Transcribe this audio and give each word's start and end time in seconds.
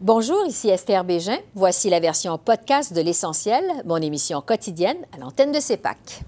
Bonjour, 0.00 0.46
ici 0.46 0.68
Esther 0.68 1.02
Bégin. 1.02 1.38
Voici 1.56 1.90
la 1.90 1.98
version 1.98 2.38
podcast 2.38 2.92
de 2.92 3.00
L'Essentiel, 3.00 3.64
mon 3.84 3.96
émission 3.96 4.40
quotidienne 4.40 4.96
à 5.12 5.18
l'antenne 5.18 5.50
de 5.50 5.58
CEPAC. 5.58 6.22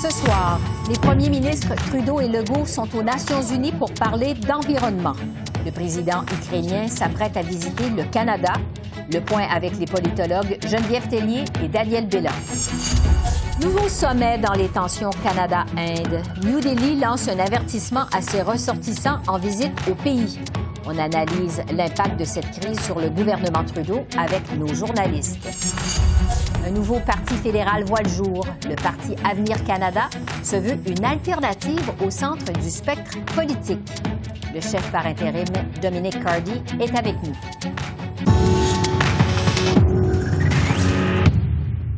Ce 0.00 0.10
soir, 0.10 0.60
les 0.88 0.98
premiers 1.00 1.30
ministres 1.30 1.74
Trudeau 1.88 2.20
et 2.20 2.28
Legault 2.28 2.64
sont 2.64 2.86
aux 2.96 3.02
Nations 3.02 3.42
unies 3.42 3.72
pour 3.72 3.92
parler 3.92 4.34
d'environnement. 4.34 5.16
Le 5.66 5.72
président 5.72 6.22
ukrainien 6.32 6.86
s'apprête 6.86 7.36
à 7.36 7.42
visiter 7.42 7.90
le 7.90 8.04
Canada. 8.04 8.52
Le 9.12 9.18
point 9.18 9.48
avec 9.52 9.76
les 9.80 9.86
politologues 9.86 10.58
Geneviève 10.64 11.08
Tellier 11.08 11.44
et 11.60 11.66
Daniel 11.66 12.06
Bélan. 12.06 12.30
Nouveau 13.60 13.88
sommet 13.88 14.38
dans 14.38 14.52
les 14.52 14.68
tensions 14.68 15.10
Canada-Inde. 15.24 16.22
New 16.44 16.60
Delhi 16.60 17.00
lance 17.00 17.26
un 17.26 17.40
avertissement 17.40 18.04
à 18.16 18.22
ses 18.22 18.42
ressortissants 18.42 19.18
en 19.26 19.38
visite 19.38 19.72
au 19.90 19.96
pays. 19.96 20.38
On 20.86 20.96
analyse 20.98 21.60
l'impact 21.72 22.20
de 22.20 22.24
cette 22.24 22.60
crise 22.60 22.78
sur 22.82 23.00
le 23.00 23.10
gouvernement 23.10 23.64
Trudeau 23.64 24.06
avec 24.16 24.56
nos 24.56 24.72
journalistes. 24.72 25.48
Un 26.64 26.70
nouveau 26.70 27.00
parti 27.00 27.34
fédéral 27.34 27.84
voit 27.84 28.02
le 28.02 28.08
jour. 28.08 28.46
Le 28.68 28.76
parti 28.76 29.16
Avenir 29.28 29.62
Canada 29.64 30.08
se 30.44 30.54
veut 30.54 30.78
une 30.86 31.04
alternative 31.04 31.90
au 32.04 32.10
centre 32.10 32.52
du 32.52 32.70
spectre 32.70 33.18
politique. 33.34 33.90
Le 34.56 34.62
chef 34.62 34.90
par 34.90 35.04
intérim, 35.04 35.44
Dominique 35.82 36.18
Cardy, 36.24 36.62
est 36.80 36.96
avec 36.96 37.14
nous. 37.22 37.34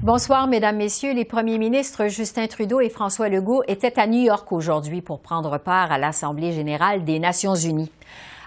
Bonsoir, 0.03 0.49
Mesdames, 0.49 0.77
Messieurs. 0.77 1.15
Les 1.15 1.25
premiers 1.25 1.59
ministres 1.59 2.09
Justin 2.09 2.49
Trudeau 2.49 2.81
et 2.81 2.89
François 2.89 3.29
Legault 3.29 3.63
étaient 3.69 4.01
à 4.01 4.09
New 4.09 4.23
York 4.23 4.51
aujourd'hui 4.51 5.03
pour 5.03 5.21
prendre 5.21 5.59
part 5.59 5.93
à 5.93 5.99
l'Assemblée 5.99 6.51
générale 6.51 7.05
des 7.05 7.21
Nations 7.21 7.55
unies. 7.55 7.93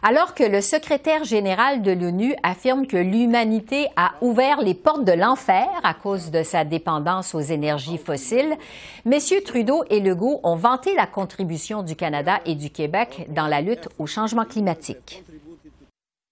Alors 0.04 0.34
que 0.34 0.44
le 0.44 0.62
secrétaire 0.62 1.26
général 1.26 1.84
de 1.84 1.92
l'ONU 1.92 2.34
affirme 2.42 2.88
que 2.88 2.98
l'humanité 2.98 3.88
a 3.96 4.14
ouvert 4.22 4.60
les 4.62 4.74
portes 4.74 5.06
de 5.06 5.12
l'enfer 5.12 5.68
à 5.84 5.94
cause 5.94 6.32
de 6.32 6.42
sa 6.42 6.66
dépendance 6.66 7.36
aux 7.36 7.42
énergies 7.42 8.00
fossiles, 8.00 8.58
messieurs 9.06 9.44
Trudeau 9.46 9.84
et 9.92 10.00
Legault 10.00 10.40
ont 10.42 10.56
vanté 10.56 10.96
la 10.96 11.06
contribution 11.06 11.84
du 11.84 11.96
Canada 11.96 12.42
et 12.48 12.56
du 12.56 12.72
Québec 12.72 13.28
dans 13.30 13.46
la 13.46 13.62
lutte 13.62 13.90
au 14.00 14.08
changement 14.08 14.46
climatique. 14.46 15.24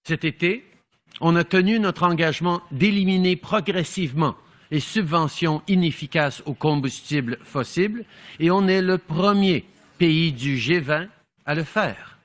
Cet 0.04 0.24
été, 0.24 0.64
on 1.20 1.36
a 1.36 1.44
tenu 1.44 1.78
notre 1.78 2.02
engagement 2.02 2.62
d'éliminer 2.72 3.36
progressivement 3.36 4.34
les 4.72 4.80
subventions 4.80 5.62
inefficaces 5.68 6.42
aux 6.44 6.54
combustibles 6.54 7.38
fossiles 7.44 8.04
et 8.40 8.50
on 8.50 8.66
est 8.66 8.82
le 8.82 8.98
premier 8.98 9.64
pays 9.98 10.32
du 10.32 10.56
G20 10.56 11.06
à 11.46 11.54
le 11.54 11.62
faire 11.62 12.19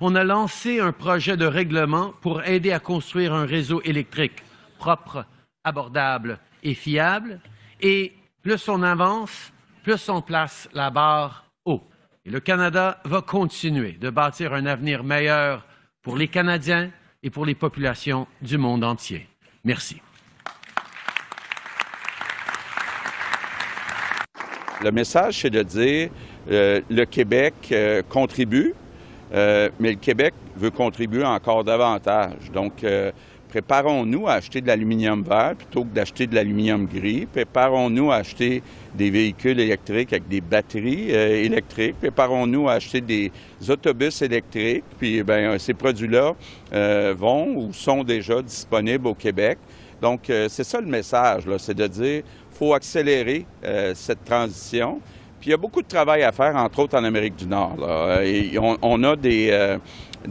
on 0.00 0.14
a 0.14 0.24
lancé 0.24 0.80
un 0.80 0.92
projet 0.92 1.36
de 1.36 1.46
règlement 1.46 2.12
pour 2.20 2.42
aider 2.44 2.72
à 2.72 2.80
construire 2.80 3.32
un 3.32 3.46
réseau 3.46 3.80
électrique 3.82 4.42
propre, 4.78 5.24
abordable 5.64 6.38
et 6.62 6.74
fiable. 6.74 7.40
Et 7.80 8.14
plus 8.42 8.68
on 8.68 8.82
avance, 8.82 9.52
plus 9.82 10.08
on 10.08 10.22
place 10.22 10.68
la 10.72 10.90
barre 10.90 11.46
haut. 11.64 11.82
Et 12.24 12.30
le 12.30 12.40
Canada 12.40 13.00
va 13.04 13.22
continuer 13.22 13.92
de 13.92 14.10
bâtir 14.10 14.52
un 14.52 14.66
avenir 14.66 15.04
meilleur 15.04 15.66
pour 16.02 16.16
les 16.16 16.28
Canadiens 16.28 16.90
et 17.22 17.30
pour 17.30 17.46
les 17.46 17.54
populations 17.54 18.26
du 18.42 18.58
monde 18.58 18.84
entier. 18.84 19.28
Merci. 19.64 20.00
Le 24.82 24.92
message, 24.92 25.40
c'est 25.40 25.50
de 25.50 25.62
dire 25.62 26.10
euh, 26.50 26.80
le 26.90 27.04
Québec 27.06 27.54
euh, 27.72 28.02
contribue, 28.02 28.74
euh, 29.34 29.70
mais 29.80 29.90
le 29.90 29.96
Québec 29.96 30.34
veut 30.56 30.70
contribuer 30.70 31.24
encore 31.24 31.64
davantage. 31.64 32.50
Donc, 32.52 32.84
euh, 32.84 33.10
préparons-nous 33.48 34.28
à 34.28 34.34
acheter 34.34 34.60
de 34.60 34.66
l'aluminium 34.66 35.22
vert 35.22 35.54
plutôt 35.56 35.82
que 35.82 35.94
d'acheter 35.94 36.26
de 36.26 36.34
l'aluminium 36.34 36.86
gris. 36.86 37.26
Préparons-nous 37.26 38.10
à 38.12 38.16
acheter 38.16 38.62
des 38.94 39.10
véhicules 39.10 39.58
électriques 39.58 40.12
avec 40.12 40.28
des 40.28 40.40
batteries 40.40 41.08
euh, 41.10 41.44
électriques. 41.44 41.96
Préparons-nous 41.98 42.68
à 42.68 42.74
acheter 42.74 43.00
des 43.00 43.32
autobus 43.68 44.22
électriques. 44.22 44.84
Puis, 44.98 45.22
ben, 45.22 45.58
ces 45.58 45.74
produits-là 45.74 46.34
vont 47.14 47.56
ou 47.56 47.72
sont 47.72 48.04
déjà 48.04 48.42
disponibles 48.42 49.06
au 49.06 49.14
Québec. 49.14 49.58
Donc, 50.00 50.24
c'est 50.26 50.64
ça 50.64 50.80
le 50.80 50.86
message, 50.86 51.44
c'est 51.58 51.74
de 51.74 51.86
dire 51.86 52.22
faut 52.52 52.74
accélérer 52.74 53.46
cette 53.94 54.24
transition 54.24 55.00
il 55.44 55.50
y 55.50 55.52
a 55.52 55.56
beaucoup 55.56 55.82
de 55.82 55.86
travail 55.86 56.22
à 56.24 56.32
faire, 56.32 56.56
entre 56.56 56.80
autres 56.80 56.98
en 56.98 57.04
Amérique 57.04 57.36
du 57.36 57.46
Nord. 57.46 57.76
on, 57.78 59.04
a 59.04 59.16
des, 59.16 59.48
euh, 59.52 59.78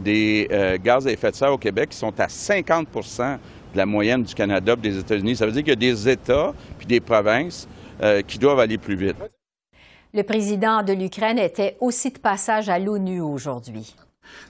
euh, 0.06 0.78
gaz 0.82 1.06
à 1.06 1.10
effet 1.10 1.30
de 1.30 1.36
serre 1.36 1.52
au 1.52 1.58
Québec 1.58 1.90
qui 1.90 1.96
sont 1.96 2.12
à 2.20 2.26
50% 2.26 3.38
de 3.72 3.78
la 3.78 3.86
moyenne 3.86 4.22
du 4.22 4.34
Canada 4.34 4.74
et 4.76 4.80
des 4.80 4.98
États-Unis. 4.98 5.36
Ça 5.36 5.46
veut 5.46 5.52
dire 5.52 5.62
qu'il 5.62 5.70
y 5.70 5.72
a 5.72 5.76
des 5.76 6.08
États 6.08 6.52
puis 6.76 6.86
des 6.86 7.00
provinces 7.00 7.66
euh, 8.02 8.20
qui 8.22 8.38
doivent 8.38 8.60
aller 8.60 8.78
plus 8.78 8.96
vite. 8.96 9.16
Le 10.12 10.22
président 10.22 10.82
de 10.82 10.92
l'Ukraine 10.92 11.38
était 11.38 11.76
aussi 11.80 12.10
de 12.10 12.18
passage 12.18 12.68
à 12.68 12.78
l'ONU 12.78 13.20
aujourd'hui. 13.20 13.94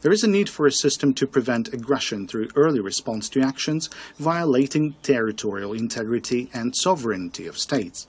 There 0.00 0.12
is 0.12 0.24
a 0.24 0.28
need 0.28 0.48
for 0.48 0.66
a 0.66 0.72
system 0.72 1.12
to 1.14 1.26
prevent 1.26 1.68
aggression 1.72 2.26
through 2.26 2.48
early 2.56 2.80
response 2.80 3.28
to 3.30 3.42
actions 3.42 3.90
violating 4.18 4.94
territorial 5.02 5.74
integrity 5.74 6.48
and 6.54 6.74
sovereignty 6.74 7.46
of 7.46 7.58
states. 7.58 8.08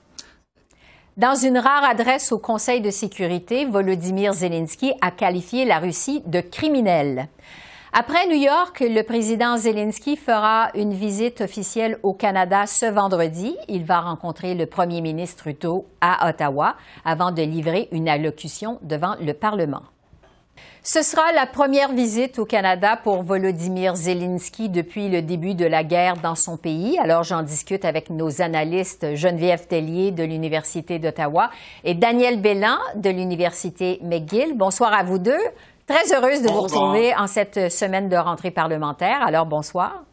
Dans 1.17 1.33
une 1.33 1.57
rare 1.57 1.83
adresse 1.83 2.31
au 2.31 2.37
Conseil 2.37 2.79
de 2.79 2.91
sécurité, 2.91 3.65
Volodymyr 3.65 4.33
Zelensky 4.33 4.93
a 5.01 5.09
qualifié 5.09 5.65
la 5.65 5.79
Russie 5.79 6.21
de 6.27 6.41
criminelle. 6.41 7.27
Après 7.91 8.27
New 8.27 8.35
York, 8.35 8.81
le 8.87 9.01
président 9.01 9.57
Zelensky 9.57 10.15
fera 10.15 10.69
une 10.75 10.93
visite 10.93 11.41
officielle 11.41 11.97
au 12.03 12.13
Canada 12.13 12.67
ce 12.67 12.85
vendredi. 12.85 13.55
Il 13.67 13.83
va 13.83 14.01
rencontrer 14.01 14.53
le 14.53 14.67
premier 14.67 15.01
ministre 15.01 15.45
Trudeau 15.45 15.87
à 16.01 16.29
Ottawa 16.29 16.75
avant 17.03 17.31
de 17.31 17.41
livrer 17.41 17.87
une 17.91 18.07
allocution 18.07 18.77
devant 18.83 19.15
le 19.19 19.33
Parlement. 19.33 19.81
Ce 20.89 21.01
sera 21.01 21.33
la 21.33 21.45
première 21.45 21.91
visite 21.91 22.39
au 22.39 22.45
Canada 22.45 22.97
pour 23.03 23.21
Volodymyr 23.21 23.97
Zelensky 23.97 24.69
depuis 24.69 25.09
le 25.09 25.21
début 25.21 25.53
de 25.53 25.65
la 25.65 25.83
guerre 25.83 26.15
dans 26.15 26.35
son 26.35 26.55
pays. 26.55 26.97
Alors 26.99 27.23
j'en 27.23 27.43
discute 27.43 27.83
avec 27.83 28.09
nos 28.09 28.41
analystes 28.41 29.13
Geneviève 29.15 29.67
Tellier 29.67 30.11
de 30.11 30.23
l'Université 30.23 30.97
d'Ottawa 30.97 31.49
et 31.83 31.93
Daniel 31.93 32.39
Bélan 32.39 32.77
de 32.95 33.09
l'Université 33.09 33.99
McGill. 34.01 34.55
Bonsoir 34.55 34.93
à 34.93 35.03
vous 35.03 35.17
deux. 35.17 35.35
Très 35.87 36.15
heureuse 36.15 36.41
de 36.41 36.47
vous 36.47 36.61
retrouver 36.61 37.13
en 37.17 37.27
cette 37.27 37.69
semaine 37.69 38.07
de 38.07 38.15
rentrée 38.15 38.51
parlementaire. 38.51 39.21
Alors 39.27 39.45
bonsoir. 39.45 40.05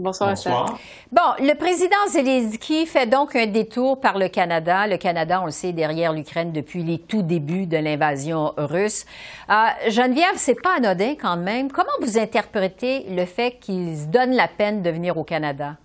Bonsoir, 0.00 0.30
Bonsoir. 0.30 0.78
Bon, 1.12 1.20
le 1.40 1.54
président 1.54 1.96
Zelensky 2.08 2.86
fait 2.86 3.06
donc 3.06 3.36
un 3.36 3.46
détour 3.46 4.00
par 4.00 4.16
le 4.16 4.28
Canada. 4.28 4.86
Le 4.86 4.96
Canada, 4.96 5.40
on 5.42 5.44
le 5.44 5.50
sait, 5.50 5.72
derrière 5.72 6.14
l'Ukraine 6.14 6.52
depuis 6.52 6.82
les 6.82 6.98
tout 6.98 7.22
débuts 7.22 7.66
de 7.66 7.76
l'invasion 7.76 8.54
russe. 8.56 9.04
Euh, 9.50 9.54
Geneviève, 9.88 10.36
c'est 10.36 10.60
pas 10.60 10.76
anodin 10.78 11.16
quand 11.20 11.36
même. 11.36 11.70
Comment 11.70 11.90
vous 12.00 12.18
interprétez 12.18 13.06
le 13.10 13.26
fait 13.26 13.58
qu'il 13.60 13.94
se 13.96 14.06
donne 14.06 14.32
la 14.32 14.48
peine 14.48 14.80
de 14.80 14.88
venir 14.88 15.18
au 15.18 15.24
Canada? 15.24 15.76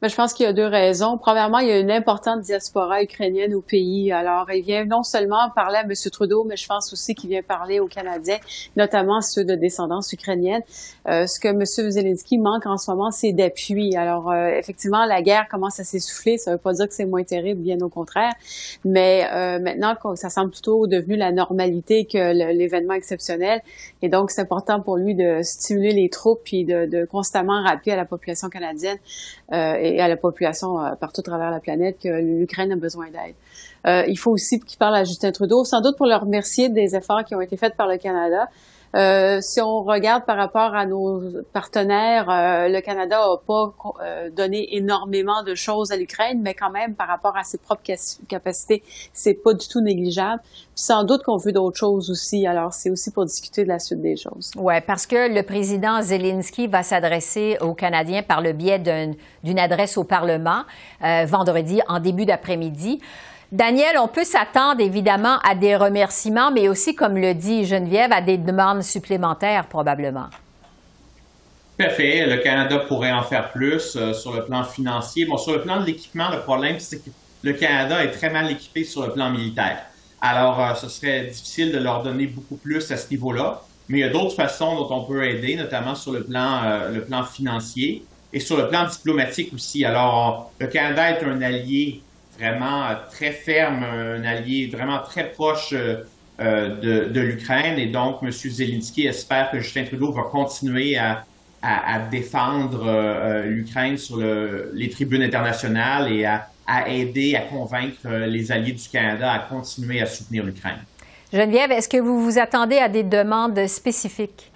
Mais 0.00 0.08
je 0.08 0.16
pense 0.16 0.32
qu'il 0.32 0.46
y 0.46 0.48
a 0.48 0.52
deux 0.52 0.66
raisons. 0.66 1.18
Premièrement, 1.18 1.58
il 1.58 1.68
y 1.68 1.72
a 1.72 1.78
une 1.78 1.90
importante 1.90 2.40
diaspora 2.40 3.02
ukrainienne 3.02 3.54
au 3.54 3.60
pays. 3.60 4.12
Alors, 4.12 4.50
il 4.52 4.62
vient 4.62 4.84
non 4.84 5.02
seulement 5.02 5.50
parler 5.54 5.76
à 5.76 5.82
M. 5.82 5.92
Trudeau, 6.10 6.44
mais 6.44 6.56
je 6.56 6.66
pense 6.66 6.92
aussi 6.92 7.14
qu'il 7.14 7.30
vient 7.30 7.42
parler 7.42 7.80
aux 7.80 7.86
Canadiens, 7.86 8.38
notamment 8.76 9.20
ceux 9.20 9.44
de 9.44 9.54
descendance 9.54 10.12
ukrainienne. 10.12 10.62
Euh, 11.08 11.26
ce 11.26 11.38
que 11.38 11.48
M. 11.48 11.64
Zelensky 11.64 12.38
manque 12.38 12.66
en 12.66 12.76
ce 12.76 12.90
moment, 12.90 13.10
c'est 13.10 13.32
d'appui. 13.32 13.96
Alors, 13.96 14.30
euh, 14.30 14.48
effectivement, 14.48 15.04
la 15.04 15.22
guerre 15.22 15.46
commence 15.48 15.80
à 15.80 15.84
s'essouffler. 15.84 16.38
Ça 16.38 16.52
ne 16.52 16.56
veut 16.56 16.60
pas 16.60 16.72
dire 16.72 16.88
que 16.88 16.94
c'est 16.94 17.06
moins 17.06 17.24
terrible, 17.24 17.60
bien 17.60 17.80
au 17.80 17.88
contraire. 17.88 18.32
Mais 18.84 19.26
euh, 19.32 19.58
maintenant, 19.58 19.94
ça 20.14 20.30
semble 20.30 20.50
plutôt 20.50 20.86
devenu 20.86 21.16
la 21.16 21.32
normalité 21.32 22.06
que 22.06 22.32
l'événement 22.52 22.94
exceptionnel. 22.94 23.60
Et 24.00 24.08
donc, 24.08 24.30
c'est 24.30 24.40
important 24.40 24.80
pour 24.80 24.96
lui 24.96 25.14
de 25.14 25.40
stimuler 25.42 25.92
les 25.92 26.08
troupes 26.08 26.40
puis 26.44 26.64
de, 26.64 26.86
de 26.86 27.04
constamment 27.04 27.62
rappeler 27.62 27.92
à 27.92 27.96
la 27.96 28.04
population 28.04 28.48
canadienne 28.48 28.98
euh, 29.52 29.74
et 29.82 30.00
à 30.00 30.08
la 30.08 30.16
population 30.16 30.78
euh, 30.78 30.94
partout 30.94 31.20
à 31.20 31.24
travers 31.24 31.50
la 31.50 31.60
planète 31.60 31.98
que 32.02 32.08
l'Ukraine 32.08 32.72
a 32.72 32.76
besoin 32.76 33.06
d'aide. 33.06 33.34
Euh, 33.86 34.04
il 34.06 34.16
faut 34.16 34.30
aussi 34.30 34.60
qu'il 34.60 34.78
parle 34.78 34.94
à 34.94 35.04
Justin 35.04 35.32
Trudeau, 35.32 35.64
sans 35.64 35.80
doute 35.80 35.96
pour 35.96 36.06
le 36.06 36.14
remercier 36.14 36.68
des 36.68 36.94
efforts 36.94 37.24
qui 37.24 37.34
ont 37.34 37.40
été 37.40 37.56
faits 37.56 37.76
par 37.76 37.88
le 37.88 37.98
Canada. 37.98 38.48
Euh, 38.94 39.38
si 39.40 39.60
on 39.60 39.82
regarde 39.82 40.24
par 40.26 40.36
rapport 40.36 40.74
à 40.74 40.84
nos 40.84 41.22
partenaires, 41.52 42.28
euh, 42.28 42.68
le 42.68 42.80
Canada 42.80 43.18
n'a 43.18 43.36
pas 43.46 43.72
euh, 44.02 44.30
donné 44.30 44.76
énormément 44.76 45.42
de 45.42 45.54
choses 45.54 45.92
à 45.92 45.96
l'Ukraine, 45.96 46.40
mais 46.42 46.54
quand 46.54 46.70
même 46.70 46.94
par 46.94 47.08
rapport 47.08 47.36
à 47.36 47.42
ses 47.42 47.58
propres 47.58 47.82
capacités, 48.28 48.82
c'est 49.12 49.34
pas 49.34 49.54
du 49.54 49.66
tout 49.66 49.80
négligeable. 49.80 50.42
sans 50.74 51.04
doute 51.04 51.22
qu'on 51.22 51.36
veut 51.36 51.52
d'autres 51.52 51.78
choses 51.78 52.10
aussi. 52.10 52.46
Alors 52.46 52.74
c'est 52.74 52.90
aussi 52.90 53.10
pour 53.10 53.24
discuter 53.24 53.64
de 53.64 53.68
la 53.68 53.78
suite 53.78 54.02
des 54.02 54.16
choses. 54.16 54.50
Ouais, 54.56 54.80
parce 54.80 55.06
que 55.06 55.32
le 55.32 55.42
président 55.42 56.02
Zelensky 56.02 56.66
va 56.66 56.82
s'adresser 56.82 57.56
aux 57.60 57.74
Canadiens 57.74 58.22
par 58.22 58.40
le 58.40 58.52
biais 58.52 58.78
d'une 58.78 59.58
adresse 59.58 59.96
au 59.96 60.04
Parlement 60.04 60.62
vendredi 61.00 61.80
en 61.88 62.00
début 62.00 62.24
d'après-midi. 62.24 63.00
Daniel, 63.52 63.98
on 63.98 64.08
peut 64.08 64.24
s'attendre 64.24 64.80
évidemment 64.80 65.38
à 65.40 65.54
des 65.54 65.76
remerciements, 65.76 66.50
mais 66.50 66.70
aussi, 66.70 66.94
comme 66.94 67.18
le 67.18 67.34
dit 67.34 67.66
Geneviève, 67.66 68.10
à 68.10 68.22
des 68.22 68.38
demandes 68.38 68.82
supplémentaires 68.82 69.66
probablement. 69.66 70.28
Tout 71.78 71.84
à 71.84 71.90
fait. 71.90 72.24
Le 72.24 72.38
Canada 72.38 72.78
pourrait 72.78 73.12
en 73.12 73.22
faire 73.22 73.52
plus 73.52 73.94
euh, 73.94 74.14
sur 74.14 74.32
le 74.32 74.46
plan 74.46 74.64
financier. 74.64 75.26
Bon, 75.26 75.36
sur 75.36 75.52
le 75.52 75.60
plan 75.60 75.82
de 75.82 75.84
l'équipement, 75.84 76.30
le 76.30 76.40
problème, 76.40 76.76
c'est 76.78 77.04
que 77.04 77.10
le 77.42 77.52
Canada 77.52 78.02
est 78.02 78.12
très 78.12 78.30
mal 78.30 78.50
équipé 78.50 78.84
sur 78.84 79.06
le 79.06 79.12
plan 79.12 79.28
militaire. 79.28 79.82
Alors, 80.22 80.58
euh, 80.58 80.74
ce 80.74 80.88
serait 80.88 81.24
difficile 81.24 81.72
de 81.72 81.78
leur 81.78 82.02
donner 82.02 82.28
beaucoup 82.28 82.56
plus 82.56 82.90
à 82.90 82.96
ce 82.96 83.10
niveau-là. 83.10 83.60
Mais 83.90 83.98
il 83.98 84.00
y 84.00 84.04
a 84.04 84.08
d'autres 84.08 84.34
façons 84.34 84.76
dont 84.76 84.88
on 84.90 85.04
peut 85.04 85.24
aider, 85.24 85.56
notamment 85.56 85.94
sur 85.94 86.12
le 86.12 86.24
plan, 86.24 86.62
euh, 86.64 86.88
le 86.90 87.04
plan 87.04 87.22
financier 87.22 88.02
et 88.32 88.40
sur 88.40 88.56
le 88.56 88.68
plan 88.68 88.86
diplomatique 88.88 89.52
aussi. 89.52 89.84
Alors, 89.84 90.52
le 90.58 90.68
Canada 90.68 91.10
est 91.10 91.22
un 91.22 91.42
allié 91.42 92.02
vraiment 92.38 92.84
euh, 92.84 92.94
très 93.10 93.32
ferme, 93.32 93.84
un 93.84 94.24
allié 94.24 94.68
vraiment 94.72 95.00
très 95.00 95.30
proche 95.30 95.72
euh, 95.72 95.96
euh, 96.40 97.08
de, 97.08 97.20
l'Ukraine. 97.20 97.78
Et 97.78 97.86
donc, 97.86 98.18
M. 98.22 98.30
Zelensky 98.30 99.06
espère 99.06 99.50
que 99.50 99.60
Justin 99.60 99.84
Trudeau 99.84 100.12
va 100.12 100.22
continuer 100.22 100.96
à, 100.96 101.24
défendre 102.10 103.44
l'Ukraine 103.44 103.96
sur 103.96 104.16
les 104.16 104.90
tribunes 104.90 105.22
internationales 105.22 106.10
et 106.10 106.24
à, 106.24 106.88
aider, 106.88 107.36
à 107.36 107.42
convaincre 107.42 108.08
les 108.26 108.50
alliés 108.50 108.72
du 108.72 108.88
Canada 108.88 109.30
à 109.30 109.38
continuer 109.38 110.00
à 110.00 110.06
soutenir 110.06 110.42
l'Ukraine. 110.42 110.78
Geneviève, 111.32 111.70
est-ce 111.70 111.88
que 111.88 111.98
vous 111.98 112.20
vous 112.20 112.40
attendez 112.40 112.78
à 112.78 112.88
des 112.88 113.04
demandes 113.04 113.68
spécifiques? 113.68 114.51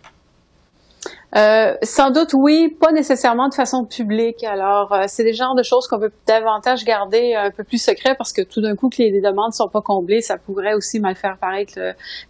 Euh, 1.37 1.75
sans 1.83 2.11
doute 2.11 2.33
oui, 2.33 2.75
pas 2.81 2.93
nécessairement 2.93 3.49
de 3.49 3.55
façon 3.55 3.85
publique. 3.85 4.43
Alors, 4.45 4.93
euh, 4.93 5.05
c'est 5.07 5.25
des 5.25 5.35
genres 5.35 5.55
de 5.55 5.63
choses 5.63 5.87
qu'on 5.87 5.99
peut 5.99 6.13
davantage 6.27 6.85
garder 6.85 7.35
un 7.35 7.51
peu 7.51 7.63
plus 7.63 7.83
secret 7.83 8.15
parce 8.17 8.33
que 8.33 8.41
tout 8.41 8.63
d'un 8.63 8.75
coup 8.75 8.89
que 8.89 8.97
les, 8.99 9.11
demandes 9.11 9.37
demandes 9.37 9.53
sont 9.53 9.69
pas 9.69 9.83
comblées, 9.83 10.23
ça 10.23 10.39
pourrait 10.39 10.73
aussi 10.73 10.99
mal 10.99 11.15
faire 11.15 11.37
paraître 11.39 11.79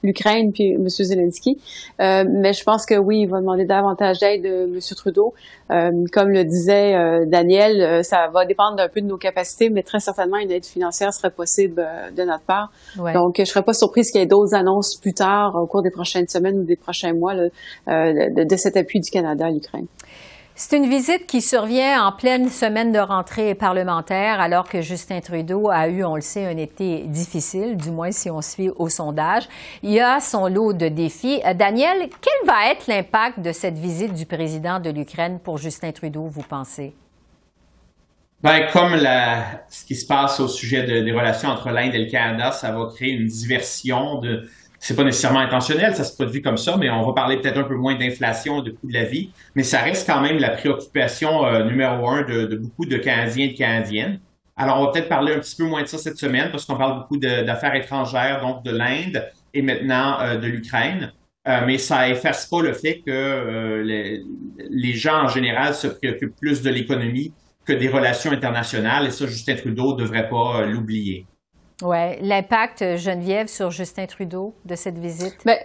l'Ukraine 0.03 0.51
puis 0.53 0.73
M. 0.73 0.89
Zelensky. 0.89 1.61
Euh, 2.01 2.25
mais 2.29 2.53
je 2.53 2.65
pense 2.65 2.85
que 2.85 2.97
oui, 2.97 3.21
il 3.21 3.29
va 3.29 3.39
demander 3.39 3.65
davantage 3.65 4.19
d'aide 4.19 4.43
de 4.43 4.65
M. 4.65 4.81
Trudeau. 4.97 5.35
comme 5.69 6.31
le 6.31 6.43
disait 6.43 7.27
Daniel, 7.27 8.03
ça 8.03 8.29
va 8.33 8.45
dépendre 8.45 8.81
un 8.81 8.89
peu 8.89 9.03
de 9.03 9.07
nos 9.07 9.19
capacités, 9.19 9.69
mais 9.69 9.83
très 9.83 10.01
certainement 10.01 10.39
une 10.39 10.51
aide 10.51 10.65
financière 10.65 11.13
serait 11.13 11.31
possible 11.31 11.87
de 12.17 12.23
notre 12.25 12.45
part. 12.45 12.73
Donc, 13.15 13.37
je 13.39 13.45
serais 13.45 13.63
pas 13.63 13.75
surprise 13.75 14.11
qu'il 14.11 14.21
y 14.21 14.25
ait 14.25 14.27
d'autres 14.27 14.55
annonces 14.55 14.97
plus 14.97 15.13
tard 15.13 15.55
au 15.55 15.67
cours 15.67 15.83
des 15.83 15.91
prochaines 15.91 16.29
semaines 16.29 16.59
ou 16.59 16.65
des 16.65 16.77
prochains 16.77 17.13
mois 17.13 17.35
de, 17.35 17.51
de 18.45 18.57
cet 18.57 18.77
appui 18.77 18.96
du 19.01 19.11
Canada 19.11 19.47
à 19.47 19.51
l'Ukraine. 19.51 19.87
C'est 20.59 20.79
une 20.79 20.89
visite 20.89 21.27
qui 21.27 21.43
survient 21.43 22.03
en 22.03 22.13
pleine 22.13 22.49
semaine 22.49 22.91
de 22.91 22.99
rentrée 22.99 23.55
parlementaire, 23.55 24.41
alors 24.41 24.67
que 24.67 24.81
Justin 24.81 25.21
Trudeau 25.21 25.69
a 25.69 25.87
eu, 25.89 26.03
on 26.03 26.15
le 26.15 26.23
sait, 26.23 26.47
un 26.47 26.57
été 26.57 27.03
difficile, 27.03 27.77
du 27.77 27.91
moins 27.91 28.11
si 28.11 28.31
on 28.31 28.41
suit 28.41 28.71
au 28.71 28.89
sondage. 28.89 29.43
Il 29.83 29.91
y 29.91 30.01
a 30.01 30.19
son 30.19 30.47
lot 30.47 30.73
de 30.73 30.89
défis. 30.89 31.43
Euh, 31.45 31.53
Daniel, 31.53 32.09
quel 32.23 32.47
va 32.47 32.71
être 32.71 32.87
l'impact 32.87 33.41
de 33.41 33.53
cette 33.53 33.77
visite 33.77 34.15
du 34.15 34.25
président 34.25 34.81
de 34.81 34.89
l'Ukraine 34.89 35.41
pour 35.45 35.59
Justin 35.59 35.93
Trudeau, 35.93 36.23
vous 36.23 36.43
pensez? 36.43 36.95
Ben, 38.43 38.67
comme 38.73 38.95
la, 38.95 39.63
ce 39.69 39.85
qui 39.85 39.95
se 39.95 40.07
passe 40.07 40.41
au 40.41 40.49
sujet 40.49 40.85
des 40.85 41.13
relations 41.13 41.51
entre 41.51 41.69
l'Inde 41.69 41.95
et 41.95 41.99
le 42.05 42.11
Canada, 42.11 42.51
ça 42.51 42.73
va 42.73 42.87
créer 42.95 43.11
une 43.11 43.27
diversion 43.27 44.21
de, 44.21 44.49
c'est 44.79 44.95
pas 44.95 45.05
nécessairement 45.05 45.41
intentionnel, 45.41 45.95
ça 45.95 46.05
se 46.05 46.15
produit 46.15 46.43
comme 46.43 46.57
ça, 46.57 46.77
mais 46.77 46.91
on 46.91 47.05
va 47.07 47.13
parler 47.13 47.39
peut-être 47.39 47.59
un 47.59 47.65
peu 47.65 47.77
moins 47.77 47.97
d'inflation, 47.97 48.63
de 48.63 48.71
coût 48.71 48.87
de 48.87 48.95
la 48.95 49.05
vie, 49.05 49.31
mais 49.55 49.63
ça 49.63 49.81
reste 49.81 50.07
quand 50.07 50.21
même 50.21 50.39
la 50.39 50.51
préoccupation 50.51 51.47
euh, 51.47 51.65
numéro 51.65 52.09
un 52.09 52.23
de, 52.23 52.57
beaucoup 52.57 52.85
de 52.85 52.97
Canadiens 52.97 53.47
et 53.47 53.49
de 53.53 53.57
Canadiennes. 53.57 54.21
Alors, 54.57 54.81
on 54.81 54.87
va 54.87 54.93
peut-être 54.93 55.09
parler 55.09 55.35
un 55.35 55.39
petit 55.39 55.57
peu 55.57 55.65
moins 55.65 55.83
de 55.83 55.87
ça 55.87 55.99
cette 55.99 56.17
semaine 56.17 56.51
parce 56.51 56.65
qu'on 56.65 56.77
parle 56.77 57.01
beaucoup 57.01 57.19
d'affaires 57.19 57.75
étrangères, 57.75 58.41
donc 58.41 58.65
de 58.65 58.71
l'Inde 58.71 59.29
et 59.53 59.61
maintenant 59.61 60.19
euh, 60.21 60.37
de 60.37 60.47
l'Ukraine. 60.47 61.13
Euh, 61.47 61.61
mais 61.67 61.79
ça 61.79 62.09
efface 62.09 62.47
pas 62.47 62.63
le 62.63 62.73
fait 62.73 63.03
que 63.07 63.83
les, 63.85 64.25
les, 64.71 64.93
gens 64.95 65.25
en 65.25 65.29
général 65.29 65.75
se 65.75 65.87
préoccupent 65.87 66.35
plus 66.35 66.61
de 66.61 66.71
l'économie 66.71 67.33
que 67.65 67.73
des 67.73 67.89
relations 67.89 68.33
internationales 68.33 69.07
et 69.07 69.11
ça, 69.11 69.27
Justin 69.27 69.55
Trudeau 69.55 69.95
ne 69.95 70.03
devrait 70.03 70.29
pas 70.29 70.65
l'oublier. 70.65 71.27
Oui, 71.83 72.17
l'impact, 72.23 72.97
Geneviève, 72.97 73.49
sur 73.49 73.71
Justin 73.71 74.07
Trudeau 74.07 74.55
de 74.65 74.75
cette 74.75 74.99
visite? 74.99 75.37
Bien, 75.45 75.57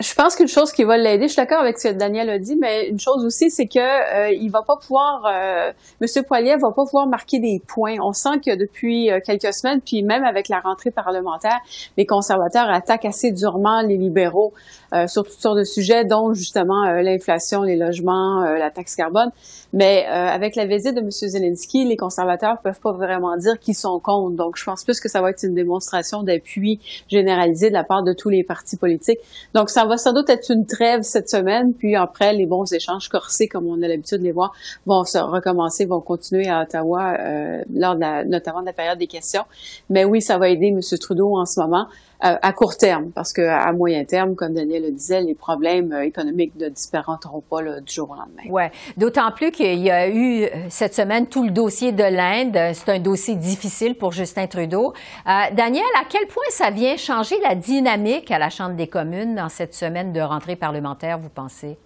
je 0.00 0.14
pense 0.14 0.34
qu'une 0.34 0.48
chose 0.48 0.72
qui 0.72 0.84
va 0.84 0.96
l'aider, 0.96 1.24
je 1.28 1.34
suis 1.34 1.42
d'accord 1.42 1.60
avec 1.60 1.78
ce 1.78 1.88
que 1.88 1.92
Daniel 1.92 2.30
a 2.30 2.38
dit, 2.38 2.56
mais 2.56 2.88
une 2.88 2.98
chose 2.98 3.22
aussi, 3.22 3.50
c'est 3.50 3.66
que 3.66 3.78
euh, 3.78 4.30
il 4.30 4.50
va 4.50 4.62
pas 4.62 4.76
pouvoir, 4.76 5.26
euh, 5.26 5.72
Monsieur 6.00 6.22
Poilier 6.22 6.56
va 6.56 6.70
pas 6.70 6.84
pouvoir 6.84 7.06
marquer 7.06 7.38
des 7.38 7.60
points. 7.66 7.96
On 8.00 8.14
sent 8.14 8.40
que 8.44 8.56
depuis 8.56 9.10
euh, 9.10 9.20
quelques 9.22 9.52
semaines, 9.52 9.82
puis 9.82 10.02
même 10.02 10.24
avec 10.24 10.48
la 10.48 10.60
rentrée 10.60 10.90
parlementaire, 10.90 11.58
les 11.98 12.06
conservateurs 12.06 12.70
attaquent 12.70 13.04
assez 13.04 13.30
durement 13.30 13.82
les 13.82 13.98
libéraux 13.98 14.54
euh, 14.92 15.06
sur 15.06 15.24
toutes 15.24 15.40
sortes 15.40 15.58
de 15.58 15.64
sujets, 15.64 16.04
dont 16.04 16.32
justement 16.32 16.84
l'inflation, 17.02 17.62
les 17.62 17.76
logements, 17.76 18.40
la 18.40 18.70
taxe 18.70 18.94
carbone. 18.94 19.30
Mais 19.72 20.04
avec 20.06 20.56
la 20.56 20.66
visite 20.66 20.96
de 20.96 21.00
Monsieur 21.00 21.28
Zelensky, 21.28 21.84
les 21.84 21.96
conservateurs 21.96 22.58
peuvent 22.62 22.80
pas 22.80 22.92
vraiment 22.92 23.36
dire 23.36 23.58
qu'ils 23.60 23.76
sont 23.76 24.00
contre. 24.00 24.36
Donc, 24.36 24.56
je 24.56 24.64
pense 24.64 24.84
plus 24.84 24.98
que 25.00 25.08
ça 25.08 25.20
va 25.20 25.30
être 25.30 25.44
une 25.44 25.54
démonstration 25.54 26.22
d'appui 26.22 26.80
généralisé 27.08 27.68
de 27.68 27.74
la 27.74 27.84
part 27.84 28.02
de 28.02 28.12
tous 28.12 28.28
les 28.28 28.42
partis 28.42 28.76
politiques. 28.76 29.20
Donc, 29.54 29.70
ça 29.70 29.84
va 29.84 29.96
sans 29.96 30.12
doute 30.12 30.28
être 30.28 30.50
une 30.50 30.66
trêve 30.66 31.02
cette 31.02 31.28
semaine, 31.28 31.72
puis 31.74 31.96
après, 31.96 32.32
les 32.32 32.46
bons 32.46 32.72
échanges 32.72 33.08
corsés, 33.08 33.48
comme 33.48 33.66
on 33.66 33.80
a 33.82 33.88
l'habitude 33.88 34.18
de 34.18 34.24
les 34.24 34.32
voir, 34.32 34.52
vont 34.86 35.04
se 35.04 35.18
recommencer, 35.18 35.86
vont 35.86 36.00
continuer 36.00 36.48
à 36.48 36.62
Ottawa, 36.62 37.14
euh, 37.18 37.62
lors 37.72 37.94
de 37.94 38.00
la, 38.00 38.24
notamment 38.24 38.60
de 38.60 38.66
la 38.66 38.72
période 38.72 38.98
des 38.98 39.06
questions. 39.06 39.44
Mais 39.88 40.04
oui, 40.04 40.20
ça 40.20 40.38
va 40.38 40.48
aider 40.48 40.68
M. 40.68 40.80
Trudeau 40.98 41.36
en 41.36 41.44
ce 41.44 41.60
moment. 41.60 41.86
Euh, 42.22 42.36
à 42.42 42.52
court 42.52 42.76
terme, 42.76 43.10
parce 43.14 43.32
qu'à 43.32 43.72
moyen 43.72 44.04
terme, 44.04 44.34
comme 44.34 44.52
Daniel 44.52 44.82
le 44.82 44.90
disait, 44.90 45.22
les 45.22 45.34
problèmes 45.34 45.92
euh, 45.92 46.02
économiques 46.02 46.52
ne 46.56 46.68
disparaîtront 46.68 47.40
pas 47.40 47.62
du 47.62 47.92
jour 47.92 48.10
au 48.10 48.14
lendemain. 48.14 48.42
Oui, 48.50 48.64
d'autant 48.96 49.30
plus 49.32 49.50
qu'il 49.50 49.78
y 49.78 49.90
a 49.90 50.08
eu 50.08 50.46
cette 50.68 50.94
semaine 50.94 51.26
tout 51.28 51.44
le 51.44 51.50
dossier 51.50 51.92
de 51.92 52.04
l'Inde. 52.04 52.74
C'est 52.74 52.90
un 52.90 52.98
dossier 52.98 53.36
difficile 53.36 53.94
pour 53.94 54.12
Justin 54.12 54.46
Trudeau. 54.46 54.92
Daniel, 55.24 55.84
à 55.98 56.04
quel 56.08 56.26
point 56.26 56.42
ça 56.50 56.70
vient 56.70 56.96
changer 56.96 57.36
la 57.42 57.54
dynamique 57.54 58.30
à 58.30 58.38
la 58.38 58.50
Chambre 58.50 58.76
des 58.76 58.86
communes 58.86 59.34
dans 59.34 59.48
cette 59.48 59.74
semaine 59.74 60.12
de 60.12 60.20
rentrée 60.20 60.56
parlementaire, 60.56 61.18
vous 61.18 61.30
pensez? 61.30 61.78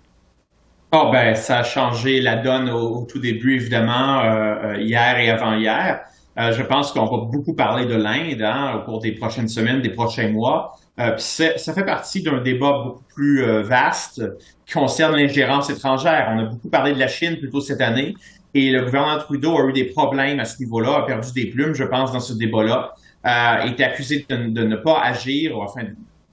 Oh, 0.96 1.10
ben, 1.10 1.34
ça 1.34 1.58
a 1.58 1.62
changé 1.64 2.20
la 2.20 2.36
donne 2.36 2.70
au, 2.70 3.04
tout 3.04 3.18
début, 3.18 3.56
évidemment, 3.56 4.20
euh, 4.20 4.76
hier 4.78 5.18
et 5.18 5.28
avant-hier. 5.28 6.02
Euh, 6.38 6.52
je 6.52 6.62
pense 6.62 6.92
qu'on 6.92 7.04
va 7.04 7.24
beaucoup 7.30 7.54
parler 7.54 7.86
de 7.86 7.94
l'Inde 7.94 8.42
hein, 8.42 8.76
au 8.76 8.84
cours 8.84 9.00
des 9.00 9.12
prochaines 9.12 9.48
semaines, 9.48 9.80
des 9.80 9.90
prochains 9.90 10.28
mois. 10.28 10.76
Euh, 11.00 11.16
ça 11.16 11.74
fait 11.74 11.84
partie 11.84 12.22
d'un 12.22 12.40
débat 12.40 12.82
beaucoup 12.84 13.04
plus 13.14 13.44
euh, 13.44 13.62
vaste 13.62 14.22
qui 14.64 14.74
concerne 14.74 15.16
l'ingérence 15.16 15.70
étrangère. 15.70 16.28
On 16.32 16.38
a 16.38 16.44
beaucoup 16.44 16.68
parlé 16.68 16.92
de 16.92 16.98
la 16.98 17.08
Chine 17.08 17.36
plutôt 17.36 17.60
cette 17.60 17.80
année 17.80 18.14
et 18.54 18.70
le 18.70 18.84
gouvernement 18.84 19.18
Trudeau 19.18 19.58
a 19.58 19.68
eu 19.68 19.72
des 19.72 19.84
problèmes 19.84 20.38
à 20.38 20.44
ce 20.44 20.60
niveau-là, 20.60 20.98
a 20.98 21.02
perdu 21.02 21.32
des 21.32 21.46
plumes, 21.46 21.74
je 21.74 21.84
pense, 21.84 22.12
dans 22.12 22.20
ce 22.20 22.34
débat-là, 22.34 22.94
euh, 23.26 23.68
est 23.68 23.80
accusé 23.80 24.24
de, 24.28 24.36
de, 24.36 24.64
ne 24.64 24.76
pas 24.76 25.00
agir, 25.02 25.58
enfin, 25.58 25.82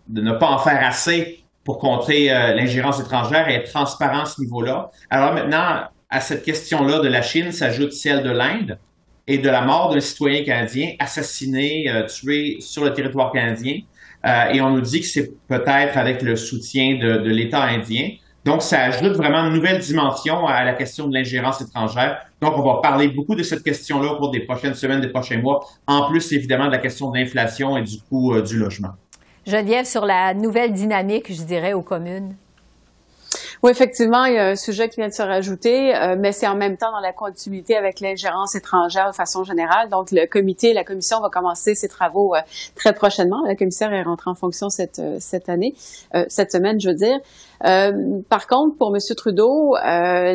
de 0.08 0.22
ne 0.22 0.34
pas 0.34 0.50
en 0.50 0.60
faire 0.60 0.86
assez 0.86 1.44
pour 1.64 1.78
contrer 1.78 2.28
l'ingérence 2.56 3.00
étrangère 3.00 3.48
et 3.48 3.54
être 3.54 3.72
transparent 3.72 4.22
à 4.22 4.26
ce 4.26 4.42
niveau-là. 4.42 4.90
Alors 5.12 5.34
maintenant, 5.34 5.84
à 6.10 6.20
cette 6.20 6.44
question-là 6.44 7.00
de 7.00 7.08
la 7.08 7.22
Chine 7.22 7.52
s'ajoute 7.52 7.94
celle 7.94 8.24
de 8.24 8.32
l'Inde 8.32 8.80
et 9.28 9.38
de 9.38 9.50
la 9.50 9.62
mort 9.62 9.94
d'un 9.94 10.00
citoyen 10.00 10.44
canadien 10.44 10.94
assassiné, 11.00 11.90
euh, 11.90 12.06
tué 12.06 12.58
sur 12.60 12.84
le 12.84 12.94
territoire 12.94 13.32
canadien. 13.32 13.80
Euh, 14.26 14.52
et 14.54 14.62
on 14.62 14.72
nous 14.72 14.82
dit 14.82 15.02
que 15.02 15.08
c'est 15.08 15.32
peut-être 15.48 15.98
avec 15.98 16.22
le 16.22 16.36
soutien 16.36 16.98
de, 16.98 17.30
l'État 17.30 17.64
indien. 17.64 18.12
Donc, 18.44 18.62
ça 18.62 18.82
ajoute 18.84 19.14
vraiment 19.14 19.46
une 19.46 19.54
nouvelle 19.54 19.80
dimension 19.80 20.48
à 20.48 20.64
la 20.64 20.74
question 20.74 21.08
de 21.08 21.14
l'ingérence 21.14 21.62
étrangère. 21.62 22.26
Donc, 22.42 22.58
on 22.58 22.64
va 22.64 22.82
parler 22.82 23.08
beaucoup 23.08 23.36
de 23.36 23.44
cette 23.44 23.64
question-là 23.64 24.14
au 24.14 24.18
cours 24.18 24.32
des 24.32 24.42
prochaines 24.42 24.74
semaines, 24.74 25.02
des 25.02 25.10
prochains 25.10 25.38
mois, 25.38 25.64
en 25.86 26.10
plus 26.10 26.32
évidemment 26.34 26.66
de 26.66 26.72
la 26.72 26.80
question 26.80 27.12
de 27.12 27.20
l'inflation 27.20 27.78
et 27.78 27.84
du 27.84 28.00
coût 28.10 28.34
euh, 28.34 28.42
du 28.42 28.58
logement. 28.58 28.90
Geneviève, 29.46 29.86
sur 29.86 30.06
la 30.06 30.34
nouvelle 30.34 30.74
dynamique, 30.74 31.32
je 31.32 31.44
dirais, 31.44 31.74
aux 31.74 31.82
communes. 31.82 32.36
Oui, 33.64 33.70
effectivement, 33.70 34.26
il 34.26 34.34
y 34.34 34.38
a 34.40 34.48
un 34.48 34.56
sujet 34.56 34.90
qui 34.90 34.96
vient 35.02 35.08
de 35.08 35.14
se 35.14 35.22
rajouter, 35.22 35.96
euh, 35.96 36.16
mais 36.18 36.32
c'est 36.32 36.48
en 36.48 36.56
même 36.56 36.78
temps 36.78 36.92
dans 36.92 37.00
la 37.00 37.14
continuité 37.14 37.78
avec 37.78 38.00
l'ingérence 38.00 38.56
étrangère 38.56 39.12
de 39.12 39.16
façon 39.16 39.44
générale. 39.44 39.88
Donc, 39.88 40.08
le 40.12 40.26
comité, 40.26 40.74
la 40.74 40.84
commission 40.84 41.22
va 41.22 41.30
commencer 41.30 41.76
ses 41.76 41.88
travaux 41.88 42.34
euh, 42.34 42.40
très 42.76 42.92
prochainement. 42.94 43.44
La 43.46 43.56
commissaire 43.56 43.94
est 43.94 44.02
rentrée 44.02 44.32
en 44.32 44.36
fonction 44.36 44.70
cette, 44.70 44.98
euh, 44.98 45.18
cette 45.20 45.48
année, 45.48 45.76
cette 46.28 46.52
semaine, 46.52 46.80
je 46.80 46.90
veux 46.90 46.96
dire. 46.96 47.20
Euh, 47.66 48.22
par 48.30 48.48
contre, 48.48 48.78
pour 48.78 48.96
M. 48.96 49.00
Trudeau, 49.16 49.76
euh, 49.76 50.34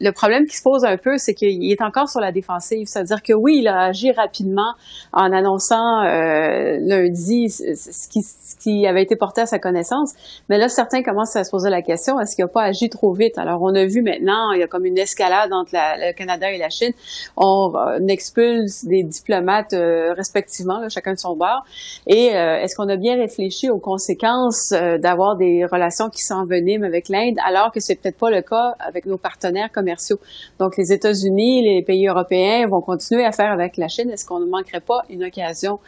le, 0.00 0.10
problème 0.10 0.46
qui 0.46 0.56
se 0.56 0.62
pose 0.62 0.84
un 0.84 0.96
peu, 0.96 1.16
c'est 1.16 1.34
qu'il 1.34 1.70
est 1.70 1.82
encore 1.82 2.08
sur 2.08 2.20
la 2.20 2.32
défensive. 2.32 2.86
C'est-à-dire 2.86 3.22
que 3.22 3.32
oui, 3.32 3.58
il 3.60 3.68
a 3.68 3.82
agi 3.82 4.10
rapidement 4.10 4.74
en 5.12 5.32
annonçant 5.32 6.02
euh, 6.02 6.78
lundi 6.80 7.48
ce 7.50 8.08
qui, 8.08 8.22
ce 8.22 8.56
qui 8.56 8.86
avait 8.86 9.02
été 9.02 9.14
porté 9.14 9.42
à 9.42 9.46
sa 9.46 9.58
connaissance. 9.58 10.14
Mais 10.48 10.58
là, 10.58 10.68
certains 10.68 11.02
commencent 11.02 11.36
à 11.36 11.44
se 11.44 11.50
poser 11.50 11.70
la 11.70 11.82
question, 11.82 12.18
est-ce 12.20 12.34
qu'il 12.34 12.47
pas 12.48 12.62
agi 12.62 12.88
trop 12.88 13.12
vite? 13.12 13.38
Alors, 13.38 13.62
on 13.62 13.74
a 13.74 13.84
vu 13.86 14.02
maintenant, 14.02 14.52
il 14.52 14.60
y 14.60 14.62
a 14.62 14.66
comme 14.66 14.84
une 14.84 14.98
escalade 14.98 15.52
entre 15.52 15.72
le 15.72 16.12
Canada 16.12 16.50
et 16.50 16.58
la 16.58 16.70
Chine. 16.70 16.92
On, 17.36 17.72
expulse 18.08 18.84
des 18.84 19.02
diplomates 19.02 19.74
respectivement, 20.16 20.88
chacun 20.88 21.12
de 21.12 21.18
son 21.18 21.36
bord. 21.36 21.64
Et 22.06 22.26
est-ce 22.26 22.74
qu'on 22.74 22.88
a 22.88 22.96
bien 22.96 23.16
réfléchi 23.16 23.68
aux 23.70 23.78
conséquences 23.78 24.70
d'avoir 24.70 25.36
des 25.36 25.66
relations 25.66 26.08
qui 26.08 26.22
sont 26.22 26.46
avec 26.48 27.08
l'Inde, 27.08 27.36
alors 27.46 27.72
que 27.72 27.80
c'est 27.80 27.96
peut-être 27.96 28.18
pas 28.18 28.30
le 28.30 28.42
cas 28.42 28.74
avec 28.80 29.06
nos 29.06 29.18
partenaires 29.18 29.70
commerciaux? 29.72 30.18
Donc, 30.58 30.76
les 30.76 30.92
États-Unis, 30.92 31.62
les 31.62 31.82
pays 31.82 32.06
européens 32.06 32.66
vont 32.66 32.80
continuer 32.80 33.24
à 33.24 33.32
faire 33.32 33.52
avec 33.52 33.76
la 33.76 33.88
Chine. 33.88 34.10
Est-ce 34.10 34.24
qu'on 34.24 34.40
ne 34.40 34.46
manquerait 34.46 34.80
pas 34.80 35.02
une 35.10 35.24
occasion 35.24 35.78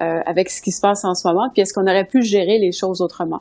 euh, 0.00 0.20
avec 0.26 0.50
ce 0.50 0.60
qui 0.62 0.72
se 0.72 0.80
passe 0.80 1.04
en 1.04 1.14
ce 1.14 1.26
moment? 1.28 1.48
Puis, 1.52 1.62
est-ce 1.62 1.72
qu'on 1.72 1.86
aurait 1.86 2.06
pu 2.06 2.22
gérer 2.22 2.58
les 2.58 2.72
choses 2.72 3.00
autrement? 3.00 3.40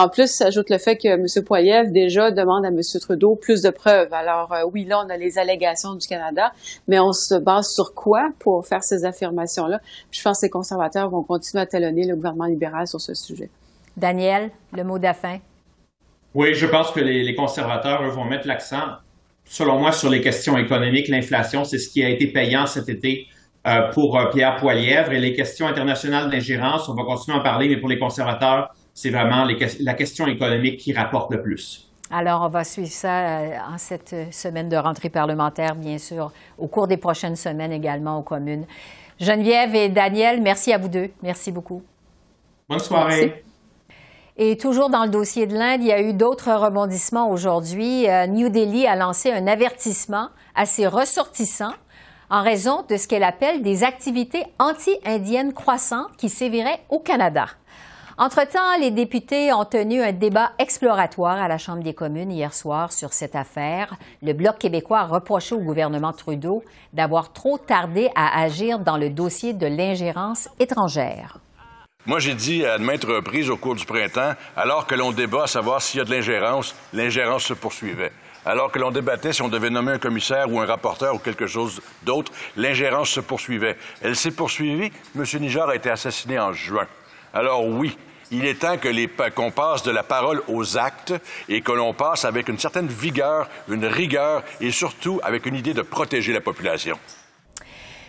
En 0.00 0.08
plus, 0.08 0.28
s'ajoute 0.28 0.70
le 0.70 0.78
fait 0.78 0.96
que 0.96 1.08
M. 1.08 1.26
Poiliev 1.44 1.92
déjà 1.92 2.30
demande 2.30 2.64
à 2.64 2.68
M. 2.68 2.80
Trudeau 3.02 3.36
plus 3.36 3.60
de 3.60 3.68
preuves. 3.68 4.10
Alors 4.14 4.50
euh, 4.50 4.62
oui, 4.72 4.86
là, 4.86 5.04
on 5.04 5.10
a 5.10 5.18
les 5.18 5.38
allégations 5.38 5.94
du 5.94 6.06
Canada, 6.06 6.54
mais 6.88 6.98
on 6.98 7.12
se 7.12 7.34
base 7.34 7.74
sur 7.74 7.92
quoi 7.92 8.30
pour 8.38 8.66
faire 8.66 8.82
ces 8.82 9.04
affirmations-là? 9.04 9.78
Je 10.10 10.22
pense 10.22 10.40
que 10.40 10.46
les 10.46 10.50
conservateurs 10.50 11.10
vont 11.10 11.22
continuer 11.22 11.60
à 11.64 11.66
talonner 11.66 12.06
le 12.06 12.16
gouvernement 12.16 12.46
libéral 12.46 12.86
sur 12.86 12.98
ce 12.98 13.12
sujet. 13.12 13.50
Daniel, 13.94 14.50
le 14.72 14.84
mot 14.84 14.98
d'afin. 14.98 15.36
Oui, 16.32 16.54
je 16.54 16.64
pense 16.64 16.92
que 16.92 17.00
les, 17.00 17.34
conservateurs, 17.34 18.02
eux, 18.02 18.08
vont 18.08 18.24
mettre 18.24 18.46
l'accent, 18.46 18.96
selon 19.44 19.78
moi, 19.80 19.92
sur 19.92 20.08
les 20.08 20.22
questions 20.22 20.56
économiques. 20.56 21.08
L'inflation, 21.08 21.64
c'est 21.64 21.76
ce 21.76 21.90
qui 21.90 22.02
a 22.02 22.08
été 22.08 22.28
payant 22.28 22.64
cet 22.64 22.88
été 22.88 23.26
euh, 23.66 23.90
pour 23.92 24.18
euh, 24.18 24.30
Pierre 24.30 24.56
Poilièvre. 24.56 25.12
Et 25.12 25.20
les 25.20 25.34
questions 25.34 25.66
internationales 25.66 26.30
d'ingérence, 26.30 26.88
on 26.88 26.94
va 26.94 27.02
continuer 27.02 27.36
à 27.36 27.40
en 27.40 27.42
parler, 27.42 27.68
mais 27.68 27.76
pour 27.76 27.90
les 27.90 27.98
conservateurs, 27.98 28.70
c'est 28.94 29.10
vraiment 29.10 29.46
la 29.80 29.94
question 29.94 30.26
économique 30.26 30.78
qui 30.78 30.92
rapporte 30.92 31.32
le 31.32 31.42
plus. 31.42 31.90
Alors, 32.12 32.42
on 32.42 32.48
va 32.48 32.64
suivre 32.64 32.88
ça 32.88 33.40
euh, 33.40 33.56
en 33.72 33.78
cette 33.78 34.14
semaine 34.32 34.68
de 34.68 34.76
rentrée 34.76 35.10
parlementaire, 35.10 35.76
bien 35.76 35.98
sûr, 35.98 36.32
au 36.58 36.66
cours 36.66 36.88
des 36.88 36.96
prochaines 36.96 37.36
semaines 37.36 37.70
également 37.70 38.18
aux 38.18 38.22
communes. 38.22 38.66
Geneviève 39.20 39.74
et 39.76 39.88
Daniel, 39.88 40.40
merci 40.42 40.72
à 40.72 40.78
vous 40.78 40.88
deux. 40.88 41.10
Merci 41.22 41.52
beaucoup. 41.52 41.82
Bonne 42.68 42.80
soirée. 42.80 43.44
Et 44.36 44.56
toujours 44.56 44.90
dans 44.90 45.04
le 45.04 45.10
dossier 45.10 45.46
de 45.46 45.54
l'Inde, 45.54 45.82
il 45.82 45.88
y 45.88 45.92
a 45.92 46.00
eu 46.00 46.14
d'autres 46.14 46.50
rebondissements 46.50 47.30
aujourd'hui. 47.30 48.08
Euh, 48.08 48.26
New 48.26 48.48
Delhi 48.48 48.86
a 48.86 48.96
lancé 48.96 49.30
un 49.30 49.46
avertissement 49.46 50.28
à 50.56 50.66
ses 50.66 50.86
ressortissants 50.86 51.74
en 52.30 52.42
raison 52.42 52.84
de 52.88 52.96
ce 52.96 53.06
qu'elle 53.06 53.22
appelle 53.22 53.62
des 53.62 53.84
activités 53.84 54.44
anti-indiennes 54.58 55.52
croissantes 55.52 56.16
qui 56.16 56.28
séviraient 56.28 56.80
au 56.88 57.00
Canada. 57.00 57.46
Entre-temps, 58.22 58.76
les 58.78 58.90
députés 58.90 59.50
ont 59.50 59.64
tenu 59.64 60.02
un 60.02 60.12
débat 60.12 60.52
exploratoire 60.58 61.38
à 61.40 61.48
la 61.48 61.56
Chambre 61.56 61.82
des 61.82 61.94
communes 61.94 62.30
hier 62.30 62.52
soir 62.52 62.92
sur 62.92 63.14
cette 63.14 63.34
affaire. 63.34 63.94
Le 64.22 64.34
Bloc 64.34 64.58
québécois 64.58 64.98
a 64.98 65.06
reproché 65.06 65.54
au 65.54 65.60
gouvernement 65.60 66.12
Trudeau 66.12 66.62
d'avoir 66.92 67.32
trop 67.32 67.56
tardé 67.56 68.10
à 68.14 68.42
agir 68.42 68.80
dans 68.80 68.98
le 68.98 69.08
dossier 69.08 69.54
de 69.54 69.66
l'ingérence 69.66 70.50
étrangère. 70.58 71.38
Moi, 72.04 72.18
j'ai 72.18 72.34
dit 72.34 72.66
à 72.66 72.76
de 72.76 72.84
maintes 72.84 73.04
reprises 73.04 73.48
au 73.48 73.56
cours 73.56 73.74
du 73.74 73.86
printemps, 73.86 74.34
alors 74.54 74.86
que 74.86 74.94
l'on 74.94 75.12
débat 75.12 75.44
à 75.44 75.46
savoir 75.46 75.80
s'il 75.80 75.96
y 75.96 76.02
a 76.02 76.04
de 76.04 76.10
l'ingérence, 76.10 76.74
l'ingérence 76.92 77.44
se 77.44 77.54
poursuivait. 77.54 78.12
Alors 78.44 78.70
que 78.70 78.78
l'on 78.78 78.90
débattait 78.90 79.32
si 79.32 79.40
on 79.40 79.48
devait 79.48 79.70
nommer 79.70 79.92
un 79.92 79.98
commissaire 79.98 80.52
ou 80.52 80.60
un 80.60 80.66
rapporteur 80.66 81.14
ou 81.14 81.18
quelque 81.20 81.46
chose 81.46 81.80
d'autre, 82.02 82.32
l'ingérence 82.54 83.08
se 83.08 83.20
poursuivait. 83.20 83.78
Elle 84.02 84.14
s'est 84.14 84.30
poursuivie. 84.30 84.92
M. 85.16 85.24
Nijar 85.40 85.70
a 85.70 85.74
été 85.74 85.88
assassiné 85.88 86.38
en 86.38 86.52
juin. 86.52 86.86
Alors 87.32 87.64
oui, 87.64 87.96
il 88.30 88.46
est 88.46 88.60
temps 88.60 88.76
qu'on 89.34 89.50
passe 89.50 89.82
de 89.82 89.90
la 89.90 90.02
parole 90.02 90.42
aux 90.48 90.78
actes 90.78 91.14
et 91.48 91.60
que 91.60 91.72
l'on 91.72 91.92
passe 91.92 92.24
avec 92.24 92.48
une 92.48 92.58
certaine 92.58 92.86
vigueur, 92.86 93.48
une 93.68 93.86
rigueur 93.86 94.42
et 94.60 94.70
surtout 94.70 95.20
avec 95.22 95.46
une 95.46 95.56
idée 95.56 95.74
de 95.74 95.82
protéger 95.82 96.32
la 96.32 96.40
population. 96.40 96.98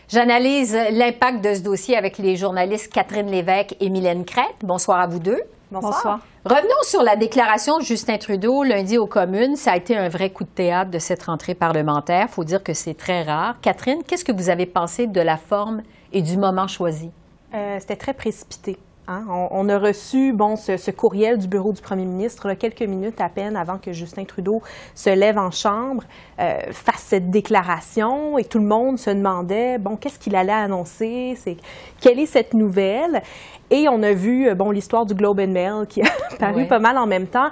J'analyse 0.09 0.77
l'impact 0.91 1.41
de 1.41 1.53
ce 1.53 1.61
dossier 1.61 1.95
avec 1.95 2.17
les 2.17 2.35
journalistes 2.35 2.91
Catherine 2.91 3.31
Lévesque 3.31 3.75
et 3.79 3.89
Mylène 3.89 4.25
Crête. 4.25 4.55
Bonsoir 4.61 4.99
à 4.99 5.07
vous 5.07 5.19
deux. 5.19 5.41
Bonsoir. 5.71 6.19
Revenons 6.43 6.83
sur 6.83 7.01
la 7.01 7.15
déclaration 7.15 7.77
de 7.77 7.83
Justin 7.83 8.17
Trudeau 8.17 8.63
lundi 8.63 8.97
aux 8.97 9.07
communes. 9.07 9.55
Ça 9.55 9.71
a 9.71 9.77
été 9.77 9.95
un 9.95 10.09
vrai 10.09 10.29
coup 10.31 10.43
de 10.43 10.49
théâtre 10.49 10.91
de 10.91 10.99
cette 10.99 11.23
rentrée 11.23 11.55
parlementaire. 11.55 12.25
Il 12.29 12.33
faut 12.33 12.43
dire 12.43 12.61
que 12.61 12.73
c'est 12.73 12.93
très 12.93 13.23
rare. 13.23 13.55
Catherine, 13.61 14.03
qu'est-ce 14.05 14.25
que 14.25 14.33
vous 14.33 14.49
avez 14.49 14.65
pensé 14.65 15.07
de 15.07 15.21
la 15.21 15.37
forme 15.37 15.81
et 16.11 16.21
du 16.21 16.35
moment 16.35 16.67
choisi? 16.67 17.09
Euh, 17.53 17.77
c'était 17.79 17.95
très 17.95 18.13
précipité. 18.13 18.77
Hein? 19.11 19.25
On, 19.51 19.67
a 19.67 19.77
reçu 19.77 20.31
bon, 20.33 20.55
ce, 20.55 20.91
courriel 20.91 21.37
du 21.37 21.47
bureau 21.47 21.73
du 21.73 21.81
premier 21.81 22.05
ministre 22.05 22.53
quelques 22.53 22.81
minutes 22.81 23.19
à 23.19 23.27
peine 23.27 23.57
avant 23.57 23.77
que 23.77 23.91
Justin 23.91 24.23
Trudeau 24.23 24.61
se 24.95 25.09
lève 25.09 25.37
en 25.37 25.51
chambre, 25.51 26.03
euh, 26.39 26.59
fasse 26.71 27.03
cette 27.07 27.29
déclaration 27.29 28.37
et 28.37 28.45
tout 28.45 28.59
le 28.59 28.67
monde 28.67 28.97
se 28.97 29.09
demandait 29.09 29.77
bon 29.79 29.97
qu'est-ce 29.97 30.17
qu'il 30.17 30.35
allait 30.35 30.51
annoncer, 30.51 31.33
c'est 31.35 31.57
quelle 31.99 32.19
est 32.19 32.25
cette 32.25 32.53
nouvelle? 32.53 33.21
Et 33.69 33.87
on 33.89 34.01
a 34.03 34.13
vu 34.13 34.47
euh, 34.47 34.55
bon 34.55 34.71
l'histoire 34.71 35.05
du 35.05 35.13
Globe 35.13 35.39
and 35.39 35.51
Mail 35.51 35.87
qui 35.89 36.01
a 36.01 36.37
paru 36.39 36.67
pas 36.67 36.79
mal 36.79 36.97
en 36.97 37.07
même 37.07 37.27
temps. 37.27 37.49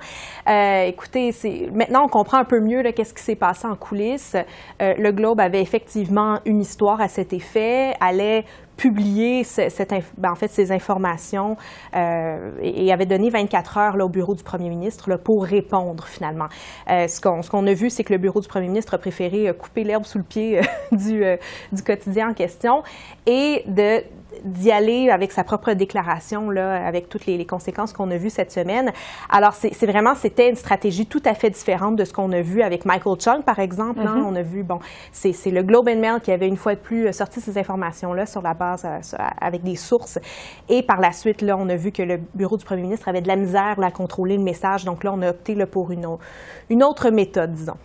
Euh, 0.47 0.83
écoutez, 0.83 1.33
c'est 1.33 1.69
maintenant 1.73 2.05
on 2.05 2.09
comprend 2.09 2.37
un 2.37 2.45
peu 2.45 2.61
mieux 2.61 2.83
qu'est-ce 2.91 3.13
qui 3.13 3.23
s'est 3.23 3.35
passé 3.35 3.67
en 3.67 3.75
coulisses. 3.75 4.37
le 4.79 5.11
Globe 5.11 5.41
avait 5.41 5.61
effectivement 5.61 6.39
une 6.45 6.61
histoire 6.61 7.01
à 7.01 7.09
cet 7.09 7.33
effet, 7.33 7.93
allait 7.99 8.45
publié 8.79 9.43
cette, 9.43 9.93
ben, 10.17 10.31
en 10.31 10.35
fait, 10.35 10.47
ces 10.47 10.71
informations 10.71 11.57
euh, 11.95 12.51
et, 12.61 12.93
avait 12.93 13.05
donné 13.05 13.29
24 13.29 13.77
heures 13.77 13.97
là, 13.97 14.05
au 14.05 14.09
bureau 14.09 14.35
du 14.35 14.43
premier 14.43 14.69
ministre 14.69 15.09
là, 15.09 15.17
pour 15.17 15.43
répondre 15.43 16.05
finalement. 16.07 16.47
Euh, 16.89 17.07
ce 17.07 17.19
qu'on 17.19 17.67
a 17.67 17.73
vu, 17.73 17.89
c'est 17.89 18.05
que 18.05 18.13
le 18.13 18.19
bureau 18.19 18.39
du 18.39 18.47
premier 18.47 18.67
ministre 18.67 18.93
a 18.93 18.97
préféré 18.97 19.49
euh, 19.49 19.53
couper 19.53 19.83
l'herbe 19.83 20.05
sous 20.05 20.17
le 20.17 20.23
pied 20.23 20.61
du, 20.93 21.23
du 21.73 21.83
quotidien 21.83 22.29
en 22.29 22.33
question 22.33 22.83
et 23.25 23.63
de 23.67 24.01
d'y 24.43 24.71
aller 24.71 25.09
avec 25.09 25.31
sa 25.31 25.43
propre 25.43 25.73
déclaration, 25.73 26.49
là, 26.49 26.85
avec 26.85 27.09
toutes 27.09 27.25
les, 27.25 27.45
conséquences 27.45 27.93
qu'on 27.93 28.11
a 28.11 28.17
vues 28.17 28.29
cette 28.29 28.51
semaine. 28.51 28.91
Alors, 29.29 29.53
c'est 29.53 29.85
vraiment, 29.85 30.13
c'était 30.13 30.49
une 30.49 30.55
stratégie 30.55 31.07
tout 31.07 31.21
à 31.25 31.33
fait 31.33 31.49
différente 31.49 31.95
de 31.95 32.05
ce 32.05 32.13
qu'on 32.13 32.31
a 32.31 32.41
vu 32.41 32.61
avec 32.61 32.85
Michael 32.85 33.19
Chung, 33.19 33.43
par 33.43 33.59
exemple. 33.59 34.01
Hein. 34.01 34.17
Mm-hmm. 34.17 34.25
On 34.25 34.35
a 34.35 34.41
vu, 34.41 34.63
bon, 34.63 34.79
c'est 35.11 35.33
le 35.49 35.63
Globe 35.63 35.89
and 35.89 35.99
Mail 35.99 36.19
qui 36.21 36.31
avait 36.31 36.47
une 36.47 36.57
fois 36.57 36.75
de 36.75 36.79
plus 36.79 37.07
euh, 37.07 37.11
sorti 37.11 37.41
ces 37.41 37.57
informations-là 37.57 38.25
sur 38.25 38.41
la 38.41 38.53
base, 38.53 38.68
avec 39.39 39.63
des 39.63 39.75
sources. 39.75 40.19
Et 40.67 40.83
par 40.83 40.99
la 40.99 41.11
suite, 41.11 41.41
là, 41.41 41.57
on 41.57 41.69
a 41.69 41.75
vu 41.75 41.91
que 41.91 42.03
le 42.03 42.17
bureau 42.35 42.57
du 42.57 42.65
premier 42.65 42.81
ministre 42.81 43.07
avait 43.07 43.21
de 43.21 43.27
la 43.27 43.35
misère 43.35 43.75
à 43.81 43.91
contrôler 43.91 44.37
le 44.37 44.43
message. 44.43 44.85
Donc 44.85 45.03
là, 45.03 45.11
on 45.13 45.21
a 45.21 45.29
opté 45.29 45.55
là, 45.55 45.65
pour 45.65 45.91
une, 45.91 46.07
une 46.69 46.83
autre 46.83 47.09
méthode, 47.09 47.53
disons. 47.53 47.77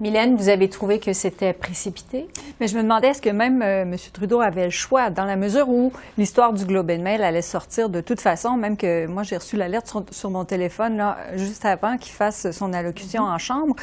Mylène, 0.00 0.34
vous 0.34 0.48
avez 0.48 0.68
trouvé 0.68 0.98
que 0.98 1.12
c'était 1.12 1.52
précipité? 1.52 2.26
Mais 2.60 2.66
je 2.66 2.76
me 2.76 2.82
demandais 2.82 3.08
est-ce 3.08 3.22
que 3.22 3.30
même 3.30 3.62
euh, 3.62 3.82
M. 3.82 3.96
Trudeau 4.12 4.40
avait 4.40 4.64
le 4.64 4.70
choix, 4.70 5.08
dans 5.08 5.24
la 5.24 5.36
mesure 5.36 5.68
où 5.68 5.92
l'histoire 6.18 6.52
du 6.52 6.64
Globe 6.64 6.90
and 6.90 7.02
Mail 7.02 7.22
allait 7.22 7.42
sortir 7.42 7.88
de 7.88 8.00
toute 8.00 8.20
façon, 8.20 8.56
même 8.56 8.76
que 8.76 9.06
moi 9.06 9.22
j'ai 9.22 9.36
reçu 9.36 9.56
l'alerte 9.56 9.94
sur, 10.10 10.30
mon 10.30 10.44
téléphone 10.44 10.96
là, 10.96 11.16
juste 11.36 11.64
avant 11.64 11.96
qu'il 11.96 12.12
fasse 12.12 12.50
son 12.50 12.72
allocution 12.72 13.22
en 13.22 13.38
chambre. 13.38 13.76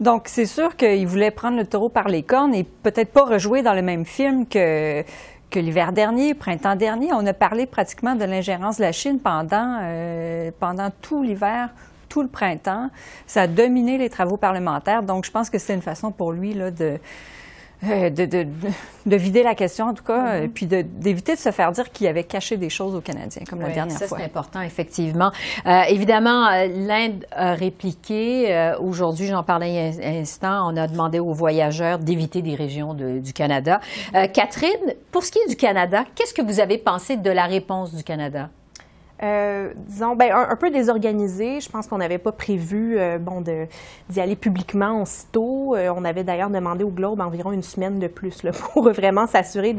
Donc 0.00 0.24
c'est 0.26 0.46
sûr 0.46 0.76
qu'il 0.76 1.06
voulait 1.06 1.30
prendre 1.30 1.56
le 1.56 1.66
taureau 1.66 1.88
par 1.88 2.08
les 2.08 2.22
cornes 2.22 2.54
et 2.54 2.64
peut-être 2.64 3.10
pas 3.10 3.24
rejouer 3.24 3.62
dans 3.62 3.74
le 3.74 3.82
même 3.82 4.04
film 4.04 4.46
que 4.46 5.02
l'hiver 5.60 5.92
dernier, 5.92 6.34
printemps 6.34 6.76
dernier, 6.76 7.12
on 7.12 7.26
a 7.26 7.32
parlé 7.32 7.66
pratiquement 7.66 8.14
de 8.14 8.24
l'ingérence 8.24 8.76
de 8.78 8.82
la 8.82 8.92
Chine 8.92 9.18
pendant, 9.18 9.78
euh, 9.82 10.50
pendant 10.58 10.90
tout 11.02 11.22
l'hiver 11.22 11.70
tout 12.08 12.22
le 12.22 12.28
printemps. 12.28 12.90
Ça 13.26 13.42
a 13.42 13.46
dominé 13.48 13.98
les 13.98 14.08
travaux 14.08 14.36
parlementaires. 14.36 15.02
Donc, 15.02 15.24
je 15.24 15.32
pense 15.32 15.50
que 15.50 15.58
c'est 15.58 15.74
une 15.74 15.82
façon 15.82 16.12
pour 16.12 16.30
lui 16.30 16.54
là, 16.54 16.70
de, 16.70 17.00
euh, 17.84 18.10
de, 18.10 18.24
de, 18.24 18.46
de, 19.06 19.16
vider 19.16 19.42
la 19.42 19.54
question, 19.54 19.86
en 19.86 19.94
tout 19.94 20.04
cas, 20.04 20.36
et 20.36 20.46
mm-hmm. 20.46 20.50
puis 20.50 20.66
d'éviter 20.66 21.34
de, 21.34 21.38
se 21.38 21.50
faire 21.50 21.72
dire 21.72 21.90
qu'il 21.90 22.06
avait 22.06 22.24
caché 22.24 22.56
des 22.56 22.70
choses 22.70 22.94
aux 22.94 23.00
Canadiens, 23.00 23.42
comme 23.48 23.60
la 23.60 23.70
dernière 23.70 23.98
ça, 23.98 24.06
fois. 24.06 24.18
c'est 24.18 24.24
important, 24.24 24.62
effectivement. 24.62 25.32
Euh, 25.66 25.82
évidemment, 25.88 26.46
euh, 26.46 26.66
l'Inde 26.66 27.26
a 27.32 27.54
répliqué. 27.54 28.74
Aujourd'hui, 28.80 29.26
j'en 29.26 29.42
parlais 29.42 29.92
un 30.02 30.20
instant, 30.20 30.70
on 30.72 30.76
a 30.76 30.86
demandé 30.86 31.18
aux 31.18 31.32
voyageurs 31.32 31.98
d'éviter 31.98 32.42
des 32.42 32.54
régions 32.54 32.94
du 32.94 33.32
Canada. 33.32 33.80
Catherine, 34.32 34.94
pour 35.10 35.24
ce 35.24 35.32
qui 35.32 35.38
est 35.38 35.48
du 35.48 35.56
Canada, 35.56 36.04
qu'est-ce 36.14 36.34
que 36.34 36.42
vous 36.42 36.60
avez 36.60 36.78
pensé 36.78 37.16
de 37.16 37.30
la 37.30 37.44
réponse 37.44 37.94
du 37.94 38.02
Canada? 38.02 38.48
Euh, 39.24 39.72
disons, 39.76 40.16
ben, 40.16 40.32
un, 40.34 40.56
peu 40.56 40.70
désorganisé. 40.70 41.60
Je 41.60 41.70
pense 41.70 41.86
qu'on 41.86 41.98
n'avait 41.98 42.18
pas 42.18 42.32
prévu 42.32 42.98
euh, 42.98 43.18
bon, 43.18 43.42
d'y 44.10 44.20
aller 44.20 44.36
publiquement 44.36 45.02
aussitôt. 45.02 45.74
Euh, 45.74 45.92
on 45.96 46.04
avait 46.04 46.24
d'ailleurs 46.24 46.50
demandé 46.50 46.84
au 46.84 46.90
Globe 46.90 47.20
environ 47.20 47.52
une 47.52 47.62
semaine 47.62 47.98
de 47.98 48.06
plus 48.06 48.42
là, 48.42 48.50
pour 48.72 48.90
vraiment 48.90 49.26
s'assurer 49.26 49.74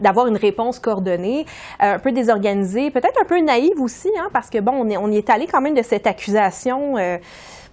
d'avoir 0.00 0.26
une 0.26 0.36
réponse 0.36 0.80
coordonnée. 0.80 1.46
un 1.78 2.00
peu 2.00 2.10
désorganisé, 2.10 2.90
peut-être 2.90 3.20
un 3.22 3.26
peu 3.26 3.40
naïve 3.40 3.80
aussi, 3.80 4.10
hein, 4.18 4.28
parce 4.32 4.50
que 4.50 4.58
bon, 4.58 4.72
on, 4.72 4.90
est, 4.90 4.96
on 4.96 5.10
y 5.10 5.18
est 5.18 5.30
allé 5.30 5.46
quand 5.46 5.60
même 5.60 5.74
de 5.74 5.82
cette 5.82 6.06
accusation 6.06 6.96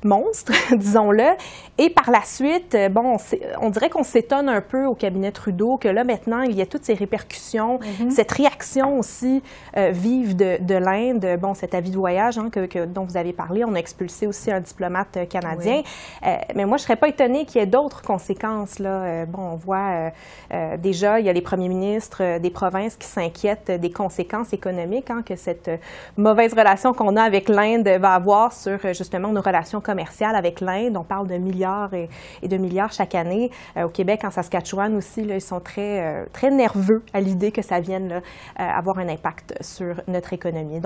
monstre, 0.05 0.51
disons-le. 0.75 1.31
Et 1.79 1.89
par 1.89 2.12
la 2.12 2.22
suite, 2.24 2.75
euh, 2.75 2.89
bon, 2.89 3.17
on, 3.60 3.69
dirait 3.69 3.89
qu'on 3.89 4.03
s'étonne 4.03 4.48
un 4.48 4.62
peu 4.62 4.86
au 4.86 4.93
cabinet 4.93 5.31
Trudeau 5.31 5.77
que 5.77 5.88
là, 5.88 6.03
maintenant, 6.03 6.41
il 6.41 6.55
y 6.55 6.62
a 6.62 6.65
toutes 6.65 6.83
ces 6.83 6.93
répercussions, 6.93 7.79
mm-hmm. 7.79 8.12
cette 8.12 8.31
réaction 8.31 9.00
aussi 9.00 9.41
euh, 9.77 9.89
vive 9.91 10.36
de, 10.36 10.75
l'Inde. 10.75 11.39
Bon, 11.39 11.53
cet 11.53 11.74
avis 11.74 11.89
de 11.89 11.98
voyage 11.98 12.38
hein, 12.38 12.50
que, 12.51 12.86
dont 12.86 13.05
vous 13.05 13.17
avez 13.17 13.33
parlé, 13.33 13.63
on 13.65 13.74
a 13.74 13.79
expulsé 13.79 14.27
aussi 14.27 14.51
un 14.51 14.60
diplomate 14.60 15.17
euh, 15.17 15.25
canadien. 15.25 15.81
mais 16.55 16.65
moi, 16.65 16.77
je 16.77 16.83
ne 16.83 16.86
serais 16.86 16.95
pas 16.95 17.07
étonnée 17.07 17.45
qu'il 17.45 17.60
y 17.60 17.63
ait 17.63 17.67
d'autres 17.67 18.01
conséquences. 18.01 18.79
Là. 18.79 19.25
bon, 19.25 19.41
on 19.53 19.55
voit 19.55 20.12
déjà, 20.77 21.19
il 21.19 21.25
y 21.25 21.29
a 21.29 21.33
les 21.33 21.41
premiers 21.41 21.69
ministres 21.69 22.39
des 22.39 22.50
provinces 22.50 22.95
qui 22.95 23.07
s'inquiètent 23.07 23.72
des 23.72 23.91
conséquences 23.91 24.53
économiques 24.53 25.10
hein, 25.10 25.22
que 25.25 25.36
cette 25.36 25.69
mauvaise 26.17 26.53
relation 26.53 26.93
qu'on 26.93 27.15
a 27.15 27.24
avec 27.24 27.50
l'Inde 27.50 27.88
va 27.88 28.13
avoir 28.13 28.51
sur 28.53 28.79
justement 28.93 29.29
nos 29.29 29.41
relations 29.41 29.81
commerciales 29.81 29.92
commercial 29.93 30.35
avec 30.35 30.59
l'Inde. 30.59 30.97
On 30.97 31.03
parle 31.03 31.27
de 31.27 31.38
milliards 31.38 31.93
et, 31.93 32.09
de 32.47 32.57
milliards 32.57 32.91
chaque 32.91 33.13
année. 33.13 33.51
Euh, 33.77 33.83
au 33.83 33.89
Québec, 33.89 34.21
en 34.23 34.31
Saskatchewan 34.31 34.95
aussi, 34.95 35.21
ils 35.21 35.39
sont 35.39 35.59
très, 35.59 36.01
euh, 36.01 36.25
très 36.33 36.50
nerveux 36.50 37.03
à 37.13 37.21
l'idée 37.21 37.51
que 37.51 37.62
ça 37.62 37.79
vienne 37.79 38.12
euh, 38.13 38.19
avoir 38.57 38.97
un 38.97 39.07
impact 39.07 39.53
sur 39.62 40.01
notre 40.07 40.33
économie. 40.33 40.79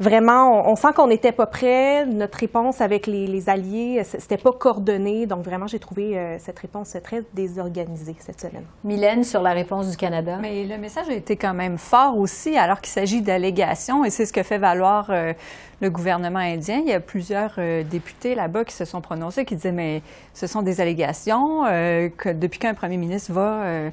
Vraiment, 0.00 0.70
on, 0.70 0.76
sent 0.76 0.88
qu'on 0.94 1.06
n'était 1.06 1.32
pas 1.32 1.46
prêt. 1.46 2.06
Notre 2.06 2.38
réponse 2.38 2.80
avec 2.80 3.06
les, 3.06 3.48
alliés, 3.48 4.02
c'était 4.04 4.36
pas 4.36 4.52
coordonné. 4.52 5.26
Donc, 5.26 5.44
vraiment, 5.44 5.66
j'ai 5.66 5.78
trouvé 5.78 6.16
euh, 6.16 6.36
cette 6.38 6.58
réponse 6.58 6.96
très 7.02 7.22
désorganisée 7.34 8.16
cette 8.18 8.40
semaine. 8.40 8.64
Mylène, 8.84 9.24
sur 9.24 9.42
la 9.42 9.52
réponse 9.52 9.90
du 9.90 9.96
Canada. 9.96 10.38
Mais 10.40 10.64
le 10.64 10.78
message 10.78 11.08
a 11.08 11.14
été 11.14 11.36
quand 11.36 11.54
même 11.54 11.78
fort 11.78 12.16
aussi, 12.18 12.56
alors 12.56 12.80
qu'il 12.80 12.92
s'agit 12.92 13.22
d'allégations, 13.22 14.04
et 14.04 14.10
c'est 14.10 14.26
ce 14.26 14.32
que 14.32 14.42
fait 14.42 14.58
valoir 14.58 15.08
euh, 15.10 15.32
le 15.80 15.90
gouvernement 15.90 16.38
indien. 16.38 16.78
Il 16.78 16.88
y 16.88 16.94
a 16.94 17.00
plusieurs 17.00 17.54
euh, 17.58 17.82
députés 17.82 18.34
là-bas 18.34 18.64
qui 18.64 18.74
se 18.74 18.84
sont 18.84 19.00
prononcés, 19.00 19.44
qui 19.44 19.56
disaient, 19.56 19.72
mais 19.72 20.02
ce 20.34 20.46
sont 20.46 20.62
des 20.62 20.80
allégations, 20.80 21.64
que 21.64 22.32
depuis 22.32 22.58
qu'un 22.58 22.74
premier 22.74 22.96
ministre 22.96 23.32
va 23.32 23.90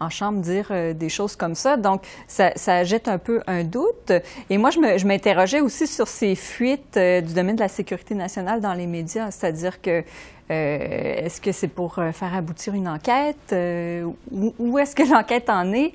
en 0.00 0.10
chambre 0.10 0.40
dire 0.40 0.68
euh, 0.70 0.92
des 0.92 1.08
choses 1.08 1.36
comme 1.36 1.54
ça. 1.54 1.76
Donc, 1.76 2.02
ça, 2.26 2.84
jette 2.84 3.08
un 3.08 3.18
peu 3.18 3.42
un 3.46 3.64
doute. 3.64 4.12
Et 4.50 4.58
moi, 4.58 4.70
je 4.70 5.06
m'interrogeais 5.06 5.60
aussi 5.60 5.86
sur 5.86 6.08
ces 6.08 6.34
fuites 6.34 6.96
euh, 6.96 7.20
du 7.20 7.34
domaine 7.34 7.56
de 7.56 7.60
la 7.60 7.68
sécurité 7.68 8.14
nationale 8.14 8.60
dans 8.60 8.74
les 8.74 8.86
médias, 8.86 9.30
c'est-à-dire 9.30 9.80
que 9.80 10.02
euh, 10.50 11.24
est-ce 11.24 11.40
que 11.40 11.52
c'est 11.52 11.68
pour 11.68 11.94
faire 11.94 12.34
aboutir 12.34 12.74
une 12.74 12.88
enquête? 12.88 13.54
où, 14.30 14.78
est-ce 14.78 14.94
que 14.94 15.02
l'enquête 15.10 15.48
en 15.48 15.72
est? 15.72 15.92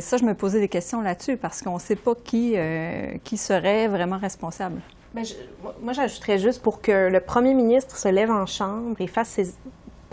ça, 0.00 0.16
je 0.16 0.24
me 0.24 0.34
posais 0.34 0.58
des 0.58 0.68
questions 0.68 1.02
là-dessus 1.02 1.36
parce 1.36 1.62
qu'on 1.62 1.74
ne 1.74 1.80
sait 1.80 1.96
pas 1.96 2.14
qui, 2.14 2.56
qui 3.22 3.36
serait 3.36 3.86
vraiment 3.86 4.18
responsable. 4.18 4.80
Ben, 5.14 5.24
moi, 5.80 5.92
j'ajouterais 5.92 6.38
juste 6.38 6.62
pour 6.62 6.82
que 6.82 7.08
le 7.08 7.20
premier 7.20 7.54
ministre 7.54 7.96
se 7.96 8.08
lève 8.08 8.30
en 8.30 8.44
chambre 8.44 8.96
et 8.98 9.06
fasse 9.06 9.28
ses, 9.28 9.54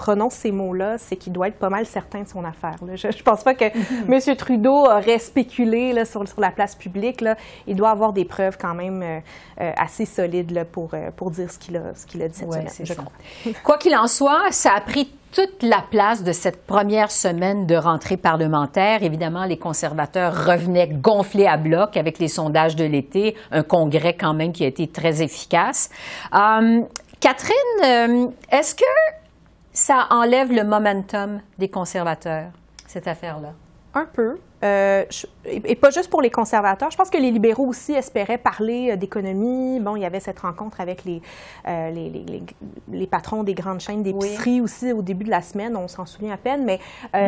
prononce 0.04 0.34
ces 0.34 0.52
mots-là, 0.52 0.98
c'est 0.98 1.16
qu'il 1.16 1.32
doit 1.32 1.48
être 1.48 1.58
pas 1.58 1.70
mal 1.70 1.86
certain 1.86 2.24
de 2.24 2.28
son 2.28 2.44
affaire. 2.44 2.76
Je 2.82 3.08
ne 3.08 3.24
pense 3.24 3.42
pas 3.42 3.54
que 3.54 3.64
M. 4.10 4.36
Trudeau 4.36 4.86
aurait 4.86 5.18
spéculé 5.18 5.94
là, 5.94 6.04
sur, 6.04 6.28
sur, 6.28 6.42
la 6.42 6.52
place 6.52 6.76
publique. 6.76 7.22
Là. 7.22 7.38
Il 7.68 7.78
doit 7.78 7.90
avoir 7.90 8.12
des 8.12 8.26
preuves 8.26 8.58
quand 8.60 8.74
même 8.74 9.02
euh, 9.02 9.20
euh, 9.62 9.72
assez 9.78 10.06
solides 10.06 10.66
pour, 10.74 10.94
euh, 10.94 11.10
pour 11.16 11.32
dire 11.32 11.50
ce 11.50 11.58
qu'il 11.58 11.78
a, 11.78 11.94
dit 11.94 12.36
cette 12.36 12.52
semaine, 12.52 12.68
je 12.84 12.94
crois. 12.94 13.12
Quoi 13.64 13.78
qu'il 13.78 13.96
en 13.96 14.08
soit, 14.08 14.52
ça 14.52 14.74
a 14.76 14.82
pris 14.82 15.10
toute 15.32 15.64
la 15.64 15.82
place 15.90 16.22
de 16.22 16.34
cette 16.34 16.66
première 16.66 17.10
semaine 17.10 17.66
de 17.66 17.76
rentrée 17.76 18.18
parlementaire. 18.18 19.04
Évidemment, 19.04 19.46
les 19.46 19.58
conservateurs 19.58 20.48
revenaient 20.48 20.90
gonflés 20.90 21.48
à 21.48 21.56
bloc 21.56 21.96
avec 21.96 22.20
les 22.20 22.28
sondages 22.28 22.76
de 22.76 22.84
l'été, 22.84 23.36
un 23.52 23.64
congrès 23.64 24.16
quand 24.16 24.34
même 24.34 24.52
qui 24.52 24.66
a 24.66 24.68
été 24.68 24.86
très 24.88 25.24
efficace. 25.24 25.90
Catherine, 27.22 28.34
est-ce 28.52 28.76
que 28.76 28.84
ça 29.74 30.08
enlève 30.12 30.52
le 30.52 30.64
momentum 30.64 31.42
des 31.58 31.70
conservateurs, 31.70 32.52
cette 32.88 33.08
affaire-là? 33.08 33.54
Un 33.96 34.06
peu. 34.06 34.40
Euh, 34.64 35.04
et 35.46 35.76
pas 35.76 35.90
juste 35.90 36.10
pour 36.10 36.22
les 36.22 36.30
conservateurs. 36.30 36.90
Je 36.90 36.96
pense 36.96 37.10
que 37.10 37.18
les 37.18 37.32
libéraux 37.32 37.68
aussi 37.68 37.94
espéraient 37.94 38.38
parler 38.38 38.92
euh, 38.92 38.96
d'économie. 38.96 39.80
Bon, 39.82 39.96
il 39.98 40.02
y 40.02 40.06
avait 40.06 40.22
cette 40.22 40.40
rencontre 40.40 40.80
avec 40.80 41.04
les, 41.04 41.22
euh, 41.68 41.90
les, 41.90 42.10
les, 42.10 42.44
les, 42.92 43.08
patrons 43.08 43.44
des 43.44 43.54
grandes 43.54 43.82
chaînes 43.82 44.04
d'épicerie 44.04 44.62
aussi 44.62 44.94
au 44.94 45.02
début 45.02 45.26
de 45.26 45.30
la 45.30 45.42
semaine. 45.42 45.76
On 45.76 45.90
s'en 45.90 46.06
souvient 46.06 46.34
à 46.34 46.38
peine, 46.38 46.64
mais 46.64 46.80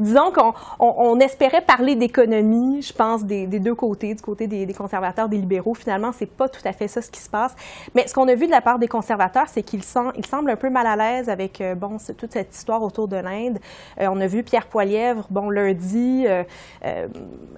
disons 0.00 0.32
qu'on 0.32 0.54
on, 0.80 1.20
espérait 1.20 1.60
parler 1.60 1.94
d'économie, 1.94 2.82
je 2.82 2.92
pense, 2.92 3.24
des, 3.24 3.46
des, 3.46 3.60
deux 3.60 3.74
côtés, 3.74 4.14
du 4.14 4.22
côté 4.22 4.46
des, 4.48 4.66
des, 4.66 4.74
conservateurs, 4.74 5.28
des 5.28 5.36
libéraux. 5.36 5.74
Finalement, 5.74 6.10
c'est 6.12 6.26
pas 6.26 6.48
tout 6.48 6.62
à 6.64 6.72
fait 6.72 6.88
ça 6.88 7.00
ce 7.00 7.10
qui 7.10 7.20
se 7.20 7.30
passe. 7.30 7.54
Mais 7.94 8.08
ce 8.08 8.14
qu'on 8.14 8.26
a 8.26 8.34
vu 8.34 8.46
de 8.46 8.52
la 8.52 8.60
part 8.60 8.80
des 8.80 8.88
conservateurs, 8.88 9.46
c'est 9.48 9.62
qu'ils 9.62 9.84
ils 10.16 10.26
semblent 10.26 10.50
un 10.50 10.56
peu 10.56 10.70
mal 10.70 10.86
à 10.86 10.96
l'aise 10.96 11.28
avec 11.28 11.62
bon, 11.76 11.98
toute 12.18 12.32
cette 12.32 12.54
histoire 12.54 12.82
autour 12.82 13.06
de 13.06 13.16
l'Inde. 13.16 13.58
on 13.98 14.20
a 14.20 14.26
vu 14.26 14.42
Pierre 14.42 14.66
Poilièvre, 14.66 15.26
bon, 15.30 15.50
lundi, 15.50 16.26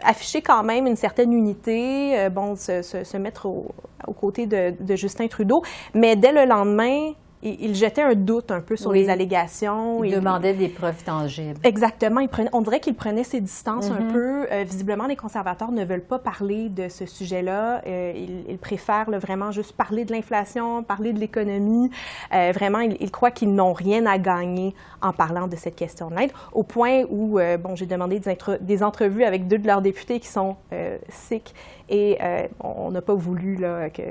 afficher 0.02 0.42
quand 0.42 0.62
même 0.62 0.86
une 0.86 0.96
certaine 0.96 1.32
unité, 1.32 2.18
euh, 2.18 2.28
bon, 2.28 2.56
se, 2.56 3.16
mettre 3.16 3.46
aux 3.46 4.12
côtés 4.12 4.46
de, 4.46 4.96
Justin 4.96 5.28
Trudeau. 5.28 5.62
Mais 5.94 6.16
dès 6.16 6.32
le 6.32 6.44
lendemain, 6.44 7.12
il, 7.42 7.74
jetait 7.74 8.02
un 8.02 8.14
doute 8.14 8.50
un 8.50 8.60
peu 8.60 8.76
sur 8.76 8.92
les 8.92 9.08
allégations. 9.08 10.04
Il, 10.04 10.14
demandait 10.14 10.54
des 10.54 10.68
preuves 10.68 11.02
tangibles. 11.02 11.58
Exactement. 11.64 12.20
Il 12.20 12.28
prenait, 12.28 12.50
on 12.52 12.60
dirait 12.60 12.80
qu'il 12.80 12.94
prenait 12.94 13.24
ses 13.24 13.40
distances 13.40 13.90
un 13.90 14.00
mm-hmm. 14.00 14.12
peu. 14.12 14.46
Euh, 14.52 14.64
visiblement, 14.64 15.06
les 15.06 15.16
conservateurs 15.16 15.72
ne 15.72 15.84
veulent 15.84 16.04
pas 16.04 16.18
parler 16.18 16.68
de 16.68 16.88
ce 16.88 17.04
sujet-là. 17.04 17.82
Euh, 17.86 18.12
ils, 18.48 18.58
préfèrent 18.58 19.10
vraiment 19.10 19.50
juste 19.50 19.72
parler 19.72 20.04
de 20.04 20.12
l'inflation, 20.12 20.84
parler 20.84 21.12
de 21.12 21.18
l'économie. 21.18 21.90
Euh, 22.32 22.52
vraiment, 22.54 22.78
ils, 22.78 23.10
croient 23.10 23.32
qu'ils 23.32 23.52
n'ont 23.52 23.72
rien 23.72 24.06
à 24.06 24.18
gagner 24.18 24.74
en 25.00 25.12
parlant 25.12 25.48
de 25.48 25.56
cette 25.56 25.74
question 25.74 26.10
de 26.10 26.14
l'aide, 26.14 26.32
au 26.52 26.62
point 26.62 27.02
où, 27.10 27.40
bon, 27.60 27.74
j'ai 27.74 27.86
demandé 27.86 28.20
des, 28.20 28.38
des, 28.60 28.82
entrevues 28.84 29.24
avec 29.24 29.48
deux 29.48 29.58
de 29.58 29.66
leurs 29.66 29.82
députés 29.82 30.20
qui 30.20 30.28
sont 30.28 30.56
sikhs 31.08 31.54
et 31.88 32.18
euh, 32.22 32.46
on 32.60 32.90
n'a 32.90 33.02
pas 33.02 33.14
voulu 33.14 33.56
là, 33.56 33.90
que, 33.90 34.02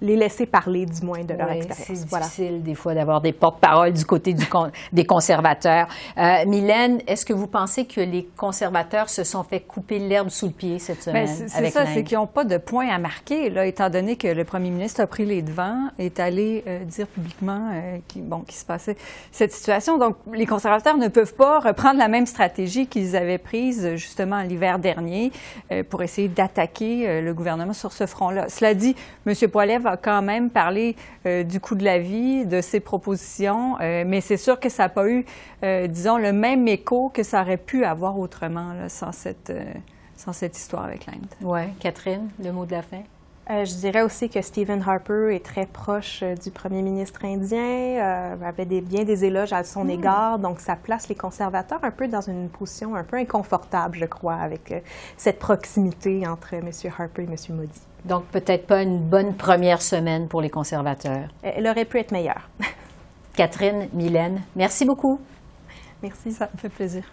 les 0.00 0.16
laisser 0.16 0.46
parler, 0.46 0.86
du 0.86 1.04
moins, 1.04 1.24
de 1.24 1.34
leur 1.34 1.50
expérience. 1.50 2.06
C'est 2.06 2.18
difficile, 2.18 2.62
des 2.62 2.74
fois, 2.74 2.94
d'avoir 2.94 3.20
des 3.20 3.32
porte-paroles 3.32 3.92
du 3.92 4.04
côté 4.04 4.34
du 4.34 4.44
des 4.92 5.04
conservateurs. 5.04 5.88
Euh, 6.18 6.44
Mylène, 6.46 7.00
est-ce 7.06 7.24
que 7.24 7.32
vous 7.32 7.46
pensez 7.46 7.86
que 7.86 8.00
les 8.00 8.28
conservateurs 8.36 9.08
se 9.08 9.24
sont 9.24 9.42
fait 9.42 9.60
couper 9.60 9.98
l'herbe 9.98 10.28
sous 10.28 10.46
le 10.46 10.52
pied 10.52 10.78
cette 10.78 11.04
ben, 11.06 11.26
semaine? 11.26 11.48
C'est 11.48 11.70
ça, 11.70 11.86
c'est 11.86 12.04
qu'ils 12.04 12.18
n'ont 12.18 12.26
pas 12.26 12.44
de 12.44 12.56
point 12.56 12.88
à 12.88 12.98
marquer, 12.98 13.50
là, 13.50 13.66
étant 13.66 13.90
donné 13.90 14.16
que 14.16 14.28
le 14.28 14.44
premier 14.44 14.70
ministre 14.70 15.00
a 15.00 15.06
pris 15.06 15.24
les 15.24 15.42
devants, 15.42 15.88
est 15.98 16.20
allé 16.20 16.64
euh, 16.66 16.84
dire 16.84 17.06
publiquement 17.06 17.70
euh, 17.72 17.98
qu'il 18.08 18.22
bon, 18.22 18.44
se 18.48 18.64
passait 18.64 18.96
cette 19.30 19.52
situation. 19.52 19.98
Donc, 19.98 20.16
les 20.32 20.46
conservateurs 20.46 20.96
ne 20.96 21.08
peuvent 21.08 21.34
pas 21.34 21.60
reprendre 21.60 21.98
la 21.98 22.08
même 22.08 22.26
stratégie 22.26 22.86
qu'ils 22.86 23.16
avaient 23.16 23.38
prise, 23.38 23.96
justement, 23.96 24.42
l'hiver 24.42 24.78
dernier, 24.78 25.32
pour 25.88 26.02
essayer 26.02 26.28
d'attaquer 26.28 26.91
euh, 27.06 27.20
le 27.20 27.34
gouvernement 27.34 27.72
sur 27.72 27.92
ce 27.92 28.06
front-là. 28.06 28.48
Cela 28.48 28.74
dit, 28.74 28.94
M. 29.26 29.34
Poilève 29.50 29.86
a 29.86 29.96
quand 29.96 30.22
même 30.22 30.50
parlé 30.50 30.96
euh, 31.26 31.42
du 31.42 31.60
coût 31.60 31.74
de 31.74 31.84
la 31.84 31.98
vie, 31.98 32.46
de 32.46 32.60
ses 32.60 32.80
propositions, 32.80 33.76
euh, 33.80 34.04
mais 34.06 34.20
c'est 34.20 34.36
sûr 34.36 34.60
que 34.60 34.68
ça 34.68 34.84
n'a 34.84 34.88
pas 34.88 35.08
eu, 35.08 35.24
disons, 35.88 36.18
le 36.18 36.32
même 36.32 36.66
écho 36.68 37.08
que 37.08 37.22
ça 37.22 37.42
aurait 37.42 37.56
pu 37.56 37.84
avoir 37.84 38.18
autrement 38.18 38.74
sans, 38.88 39.12
cette, 39.12 39.52
sans 40.16 40.32
cette 40.32 40.56
histoire 40.56 40.84
avec 40.84 41.06
l'Inde. 41.06 41.26
Oui. 41.40 41.62
Catherine, 41.80 42.28
le 42.42 42.52
mot 42.52 42.66
de 42.66 42.72
la 42.72 42.82
fin? 42.82 43.02
Euh, 43.50 43.64
je 43.64 43.74
dirais 43.74 44.02
aussi 44.02 44.28
que 44.28 44.40
Stephen 44.40 44.84
Harper 44.86 45.34
est 45.34 45.44
très 45.44 45.66
proche 45.66 46.20
euh, 46.22 46.36
du 46.36 46.52
premier 46.52 46.80
ministre 46.80 47.24
indien, 47.24 47.58
euh, 47.58 48.36
avait 48.44 48.66
des, 48.66 48.80
bien 48.80 49.02
des 49.02 49.24
éloges 49.24 49.52
à 49.52 49.64
son 49.64 49.84
hmm. 49.84 49.90
égard, 49.90 50.38
donc 50.38 50.60
ça 50.60 50.76
place 50.76 51.08
les 51.08 51.16
conservateurs 51.16 51.80
un 51.82 51.90
peu 51.90 52.06
dans 52.06 52.20
une 52.20 52.48
position 52.48 52.94
un 52.94 53.02
peu 53.02 53.16
inconfortable, 53.16 53.98
je 53.98 54.04
crois, 54.04 54.36
avec 54.36 54.72
cette 55.16 55.40
proximité 55.40 56.24
entre 56.26 56.54
M. 56.54 56.70
Harper 56.96 57.22
et 57.22 57.26
M. 57.26 57.56
Modi. 57.56 57.80
Donc 58.04 58.24
peut-être 58.26 58.66
pas 58.66 58.82
une 58.82 59.00
bonne 59.00 59.34
première 59.34 59.82
semaine 59.82 60.28
pour 60.28 60.40
les 60.40 60.50
conservateurs. 60.50 61.28
Elle 61.42 61.66
aurait 61.66 61.84
pu 61.84 61.98
être 61.98 62.12
meilleure. 62.12 62.48
Catherine, 63.36 63.88
Mylène, 63.92 64.42
merci 64.54 64.84
beaucoup. 64.84 65.18
Merci. 66.00 66.30
Ça 66.30 66.48
me 66.52 66.58
fait 66.58 66.68
plaisir. 66.68 67.04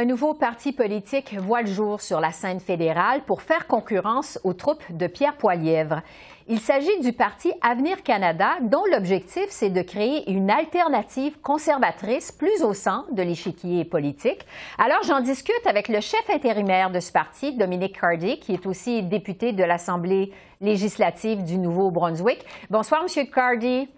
Un 0.00 0.04
nouveau 0.04 0.32
parti 0.32 0.72
politique 0.72 1.34
voit 1.40 1.62
le 1.62 1.66
jour 1.66 2.00
sur 2.00 2.20
la 2.20 2.30
scène 2.30 2.60
fédérale 2.60 3.22
pour 3.26 3.42
faire 3.42 3.66
concurrence 3.66 4.38
aux 4.44 4.52
troupes 4.52 4.84
de 4.90 5.08
Pierre 5.08 5.36
Poilièvre. 5.36 6.02
Il 6.46 6.60
s'agit 6.60 7.00
du 7.00 7.12
parti 7.12 7.50
Avenir 7.62 8.04
Canada, 8.04 8.58
dont 8.62 8.84
l'objectif, 8.92 9.46
c'est 9.48 9.70
de 9.70 9.82
créer 9.82 10.30
une 10.30 10.52
alternative 10.52 11.40
conservatrice 11.40 12.30
plus 12.30 12.62
au 12.62 12.74
centre 12.74 13.12
de 13.12 13.22
l'échiquier 13.22 13.84
politique. 13.84 14.46
Alors, 14.78 15.02
j'en 15.02 15.20
discute 15.20 15.66
avec 15.66 15.88
le 15.88 16.00
chef 16.00 16.30
intérimaire 16.32 16.92
de 16.92 17.00
ce 17.00 17.10
parti, 17.10 17.56
Dominique 17.56 18.00
Cardy, 18.00 18.38
qui 18.38 18.54
est 18.54 18.66
aussi 18.66 19.02
député 19.02 19.50
de 19.52 19.64
l'Assemblée 19.64 20.32
législative 20.60 21.42
du 21.42 21.58
Nouveau-Brunswick. 21.58 22.44
Bonsoir, 22.70 23.02
Monsieur 23.02 23.24
Cardy. 23.24 23.88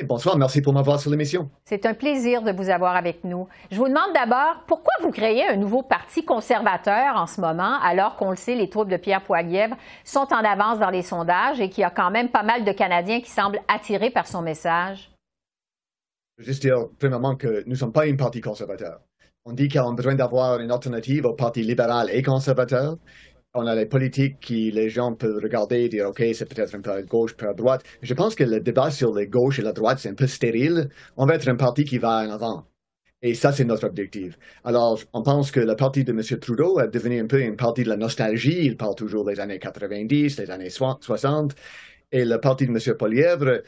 Bonsoir, 0.00 0.36
merci 0.36 0.62
pour 0.62 0.72
m'avoir 0.72 0.98
sur 0.98 1.10
l'émission. 1.10 1.50
C'est 1.64 1.86
un 1.86 1.94
plaisir 1.94 2.42
de 2.42 2.50
vous 2.50 2.70
avoir 2.70 2.96
avec 2.96 3.24
nous. 3.24 3.46
Je 3.70 3.76
vous 3.76 3.86
demande 3.86 4.12
d'abord, 4.14 4.64
pourquoi 4.66 4.92
vous 5.02 5.10
créez 5.10 5.46
un 5.46 5.56
nouveau 5.56 5.82
parti 5.82 6.24
conservateur 6.24 7.14
en 7.16 7.26
ce 7.26 7.40
moment, 7.40 7.78
alors 7.82 8.16
qu'on 8.16 8.30
le 8.30 8.36
sait, 8.36 8.54
les 8.54 8.68
troupes 8.68 8.88
de 8.88 8.96
Pierre 8.96 9.22
Poilievre 9.22 9.76
sont 10.02 10.26
en 10.32 10.44
avance 10.44 10.78
dans 10.80 10.90
les 10.90 11.02
sondages 11.02 11.60
et 11.60 11.68
qu'il 11.68 11.82
y 11.82 11.84
a 11.84 11.90
quand 11.90 12.10
même 12.10 12.30
pas 12.30 12.42
mal 12.42 12.64
de 12.64 12.72
Canadiens 12.72 13.20
qui 13.20 13.30
semblent 13.30 13.60
attirés 13.68 14.10
par 14.10 14.26
son 14.26 14.42
message? 14.42 15.12
Je 16.38 16.42
veux 16.42 16.46
juste 16.46 16.62
dire, 16.62 16.78
premièrement, 16.98 17.36
que 17.36 17.62
nous 17.64 17.72
ne 17.72 17.76
sommes 17.76 17.92
pas 17.92 18.06
un 18.06 18.16
parti 18.16 18.40
conservateur. 18.40 19.00
On 19.44 19.52
dit 19.52 19.68
qu'on 19.68 19.90
a 19.90 19.94
besoin 19.94 20.14
d'avoir 20.14 20.58
une 20.60 20.70
alternative 20.70 21.26
au 21.26 21.34
parti 21.34 21.62
libéral 21.62 22.08
et 22.10 22.22
conservateur 22.22 22.96
on 23.54 23.66
a 23.66 23.74
les 23.74 23.86
politiques 23.86 24.40
qui 24.40 24.70
les 24.70 24.88
gens 24.88 25.14
peuvent 25.14 25.38
regarder 25.42 25.82
et 25.82 25.88
dire 25.88 26.08
ok 26.08 26.22
c'est 26.34 26.46
peut-être 26.46 26.74
un 26.74 26.80
peu 26.80 26.90
à 26.90 27.02
gauche, 27.02 27.34
peu 27.36 27.48
à 27.48 27.54
droite. 27.54 27.82
Je 28.02 28.14
pense 28.14 28.34
que 28.34 28.44
le 28.44 28.60
débat 28.60 28.90
sur 28.90 29.14
les 29.14 29.26
gauches 29.26 29.58
et 29.58 29.62
la 29.62 29.72
droite 29.72 29.98
c'est 29.98 30.08
un 30.08 30.14
peu 30.14 30.26
stérile. 30.26 30.88
On 31.16 31.26
va 31.26 31.34
être 31.34 31.48
un 31.48 31.56
parti 31.56 31.84
qui 31.84 31.98
va 31.98 32.26
en 32.26 32.30
avant. 32.30 32.66
Et 33.24 33.34
ça, 33.34 33.52
c'est 33.52 33.64
notre 33.64 33.86
objectif. 33.86 34.36
Alors, 34.64 34.98
on 35.12 35.22
pense 35.22 35.52
que 35.52 35.60
le 35.60 35.76
parti 35.76 36.02
de 36.02 36.10
M. 36.10 36.20
Trudeau 36.40 36.80
est 36.80 36.88
devenu 36.88 37.20
un 37.20 37.26
peu 37.28 37.40
un 37.40 37.54
parti 37.54 37.84
de 37.84 37.88
la 37.88 37.96
nostalgie. 37.96 38.64
Il 38.64 38.76
parle 38.76 38.96
toujours 38.96 39.24
des 39.24 39.38
années 39.38 39.60
90, 39.60 40.34
des 40.36 40.50
années 40.50 40.70
60. 40.70 41.54
Et 42.10 42.24
le 42.24 42.38
parti 42.40 42.66
de 42.66 42.72
M. 42.72 42.96
Polièvre, 42.98 43.62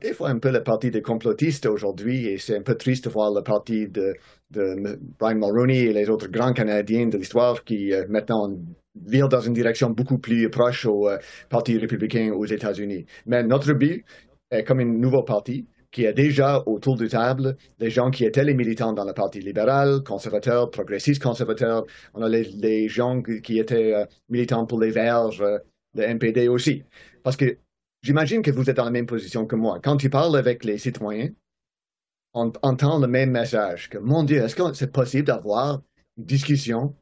des 0.00 0.12
fois 0.12 0.28
un 0.28 0.38
peu 0.38 0.52
le 0.52 0.62
parti 0.62 0.92
des 0.92 1.02
complotistes 1.02 1.66
aujourd'hui. 1.66 2.28
Et 2.28 2.38
c'est 2.38 2.56
un 2.56 2.62
peu 2.62 2.76
triste 2.76 3.06
de 3.06 3.10
voir 3.10 3.32
le 3.34 3.42
parti 3.42 3.88
de, 3.88 4.14
de 4.52 5.00
Brian 5.18 5.34
Mulroney 5.34 5.86
et 5.86 5.92
les 5.92 6.08
autres 6.08 6.28
grands 6.28 6.52
Canadiens 6.52 7.08
de 7.08 7.18
l'histoire 7.18 7.64
qui 7.64 7.92
euh, 7.92 8.04
maintenant 8.08 8.56
vire 8.94 9.28
dans 9.28 9.40
une 9.40 9.54
direction 9.54 9.90
beaucoup 9.90 10.18
plus 10.18 10.50
proche 10.50 10.86
au 10.86 11.08
euh, 11.08 11.18
Parti 11.48 11.78
républicain 11.78 12.32
aux 12.32 12.46
États-Unis. 12.46 13.06
Mais 13.26 13.42
notre 13.42 13.72
but 13.72 14.04
est 14.50 14.64
comme 14.64 14.80
un 14.80 14.84
nouveau 14.84 15.22
parti 15.22 15.66
qui 15.90 16.04
est 16.04 16.12
déjà 16.14 16.62
autour 16.66 16.96
de 16.96 17.06
table 17.06 17.56
des 17.78 17.90
gens 17.90 18.10
qui 18.10 18.24
étaient 18.24 18.44
les 18.44 18.54
militants 18.54 18.94
dans 18.94 19.04
le 19.04 19.12
Parti 19.12 19.40
libéral, 19.40 20.02
conservateur, 20.02 20.70
progressiste 20.70 21.22
conservateur. 21.22 21.84
On 22.14 22.22
a 22.22 22.28
les, 22.28 22.88
gens 22.88 23.22
qui 23.22 23.58
étaient 23.58 23.94
euh, 23.94 24.06
militants 24.28 24.66
pour 24.66 24.80
les 24.80 24.90
Verts, 24.90 25.40
euh, 25.40 25.58
le 25.94 26.02
NPD 26.02 26.48
aussi. 26.48 26.82
Parce 27.22 27.36
que 27.36 27.58
j'imagine 28.02 28.42
que 28.42 28.50
vous 28.50 28.68
êtes 28.70 28.76
dans 28.76 28.84
la 28.84 28.90
même 28.90 29.06
position 29.06 29.46
que 29.46 29.54
moi. 29.56 29.80
Quand 29.82 29.98
tu 29.98 30.08
parles 30.08 30.36
avec 30.36 30.64
les 30.64 30.78
citoyens, 30.78 31.28
on 32.34 32.50
entend 32.62 32.98
le 32.98 33.06
même 33.06 33.30
message 33.30 33.90
que, 33.90 33.98
mon 33.98 34.24
Dieu, 34.24 34.38
est-ce 34.38 34.56
que 34.56 34.72
c'est 34.72 34.90
possible 34.90 35.26
d'avoir 35.26 35.82
une 36.16 36.24
discussion 36.24 36.94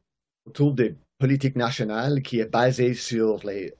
autour 0.45 0.73
des 0.73 0.97
politique 1.21 1.55
nationale 1.55 2.21
qui 2.23 2.39
est 2.39 2.51
basée 2.51 2.95
sur 2.95 3.39
les, 3.45 3.73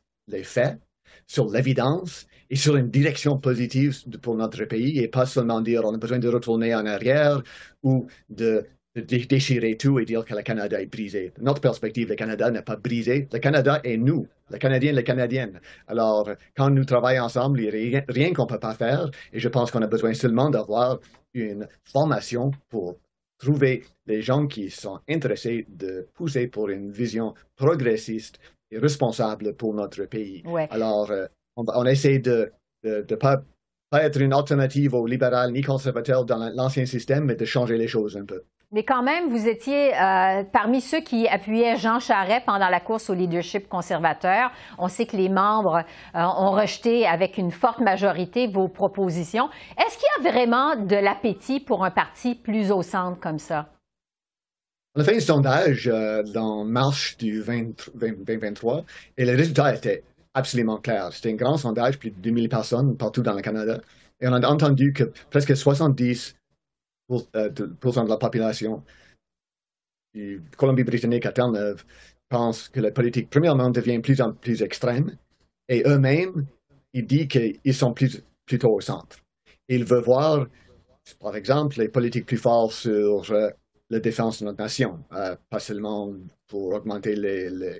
faits, 0.44 0.78
sur 1.26 1.50
l'évidence 1.50 2.28
et 2.52 2.56
sur 2.56 2.76
une 2.76 2.90
direction 2.90 3.38
positive 3.40 3.94
pour 4.22 4.36
notre 4.36 4.64
pays 4.66 5.00
et 5.00 5.08
pas 5.08 5.26
seulement 5.26 5.62
dire 5.62 5.82
on 5.84 5.94
a 5.94 5.98
besoin 5.98 6.20
de 6.20 6.30
retourner 6.30 6.76
en 6.76 6.86
arrière 6.86 7.42
ou 7.82 8.08
de, 8.30 8.64
déchirer 8.96 9.76
tout 9.78 10.00
et 10.00 10.06
dire 10.06 10.24
que 10.26 10.36
le 10.36 10.44
Canada 10.44 10.80
est 10.82 10.92
brisé. 10.98 11.34
Notre 11.40 11.62
perspective, 11.62 12.10
le 12.10 12.16
Canada 12.16 12.52
n'est 12.52 12.62
pas 12.62 12.76
brisé. 12.76 13.28
Le 13.32 13.40
Canada 13.40 13.80
est 13.86 13.98
nous, 13.98 14.28
le 14.50 14.58
Canadien, 14.58 14.92
les 14.92 15.04
Canadiennes. 15.12 15.62
Alors, 15.88 16.30
quand 16.58 16.70
nous 16.70 16.86
travaillons 16.86 17.24
ensemble, 17.24 17.62
il 17.62 17.90
n'y 17.90 17.96
a 17.96 18.04
rien 18.10 18.34
qu'on 18.34 18.44
ne 18.44 18.50
peut 18.50 18.60
pas 18.60 18.76
faire 18.76 19.10
et 19.34 19.40
je 19.40 19.50
pense 19.50 19.72
qu'on 19.72 19.82
a 19.82 19.88
besoin 19.88 20.14
seulement 20.14 20.50
d'avoir 20.50 21.00
une 21.34 21.68
formation 21.86 22.52
pour 22.70 22.98
trouver 23.42 23.84
des 24.06 24.22
gens 24.22 24.46
qui 24.48 24.70
sont 24.70 25.00
intéressés 25.10 25.66
de 25.68 26.08
pousser 26.14 26.48
pour 26.48 26.70
une 26.70 26.92
vision 26.92 27.34
progressiste 27.56 28.40
et 28.70 28.78
responsable 28.78 29.56
pour 29.56 29.74
notre 29.74 30.06
pays. 30.06 30.44
Alors, 30.70 31.12
euh, 31.12 31.26
on, 31.56 31.86
essaie 31.86 32.20
de 32.20 32.52
ne 32.84 33.02
pas, 33.16 33.44
pas 33.90 34.04
être 34.04 34.22
une 34.22 34.34
alternative 34.34 34.94
aux 34.94 35.08
libéral 35.08 35.52
ni 35.52 35.62
conservateur 35.62 36.24
dans 36.24 36.52
l'ancien 36.54 36.86
système, 36.86 37.26
mais 37.26 37.36
de 37.36 37.46
changer 37.46 37.78
les 37.78 37.88
choses 37.88 38.16
un 38.16 38.26
peu. 38.26 38.44
Mais 38.74 38.84
quand 38.84 39.04
même, 39.04 39.28
vous 39.28 39.50
étiez 39.50 39.94
euh, 39.94 40.44
parmi 40.46 40.80
ceux 40.80 41.02
qui 41.02 41.28
appuyaient 41.28 41.76
Jean 41.76 42.00
Charest 42.00 42.46
pendant 42.46 42.70
la 42.70 42.80
course 42.80 43.10
au 43.10 43.14
leadership 43.14 43.68
conservateur. 43.68 44.50
On 44.78 44.88
sait 44.88 45.06
que 45.06 45.18
les 45.18 45.28
membres 45.28 45.84
euh, 46.16 46.20
ont 46.20 46.52
rejeté 46.52 47.06
avec 47.06 47.38
une 47.38 47.52
forte 47.52 47.80
majorité 47.80 48.48
vos 48.48 48.70
propositions. 48.70 49.50
Est-ce 49.78 49.98
qu'il 49.98 50.08
y 50.24 50.28
a 50.28 50.32
vraiment 50.32 50.78
de 50.78 50.96
l'appétit 50.96 51.60
pour 51.60 51.84
un 51.84 51.92
parti 51.92 52.34
plus 52.34 52.72
au 52.72 52.82
centre 52.82 53.20
comme 53.20 53.40
ça? 53.40 53.68
On 54.96 55.02
a 55.02 55.04
fait 55.04 55.18
un 55.18 55.20
sondage 55.20 55.90
euh, 55.92 56.24
dans 56.24 56.64
mars 56.64 57.18
du 57.18 57.44
2023 57.96 58.86
et 59.18 59.26
les 59.26 59.36
résultats 59.36 59.76
étaient 59.76 60.04
absolument 60.34 60.78
clairs. 60.78 61.12
C'était 61.12 61.32
un 61.32 61.36
grand 61.36 61.58
sondage, 61.58 62.00
plus 62.00 62.12
de 62.12 62.20
2000 62.22 62.48
personnes 62.48 62.96
partout 62.96 63.22
dans 63.22 63.34
le 63.34 63.42
Canada. 63.42 63.82
Et 64.22 64.30
on 64.30 64.34
a 64.34 64.48
entendu 64.48 64.94
que 64.94 65.12
presque 65.30 65.58
70 65.58 66.36
euh, 67.36 67.50
de 67.50 68.10
la 68.10 68.18
population 68.18 68.84
Colombie-Britannique 70.58 71.26
à 71.26 71.32
Terre-Neuve 71.32 71.86
pensent 72.30 72.70
que 72.70 72.80
la 72.80 72.92
politique, 72.92 73.30
premièrement, 73.30 73.70
devient 73.70 74.00
plus 74.00 74.22
en 74.22 74.34
plus 74.34 74.62
extrême, 74.62 75.18
et 75.68 75.84
eux-mêmes, 75.86 76.46
ils 76.94 77.06
disent 77.06 77.28
qu'ils 77.28 77.74
sont 77.74 77.94
plus, 77.94 78.24
plutôt 78.46 78.74
au 78.74 78.82
centre. 78.82 79.18
Ils 79.68 79.86
veulent 79.86 80.04
voir, 80.04 80.48
par 81.20 81.36
exemple, 81.36 81.80
les 81.80 81.90
politiques 81.90 82.26
plus 82.26 82.38
fortes 82.38 82.74
sur 82.74 83.32
euh, 83.32 83.50
la 83.92 84.00
défense 84.00 84.40
de 84.40 84.46
notre 84.46 84.64
nation, 84.64 85.00
euh, 85.14 85.36
pas 85.50 85.60
seulement 85.60 86.14
pour 86.48 86.74
augmenter 86.74 87.14
le, 87.16 87.80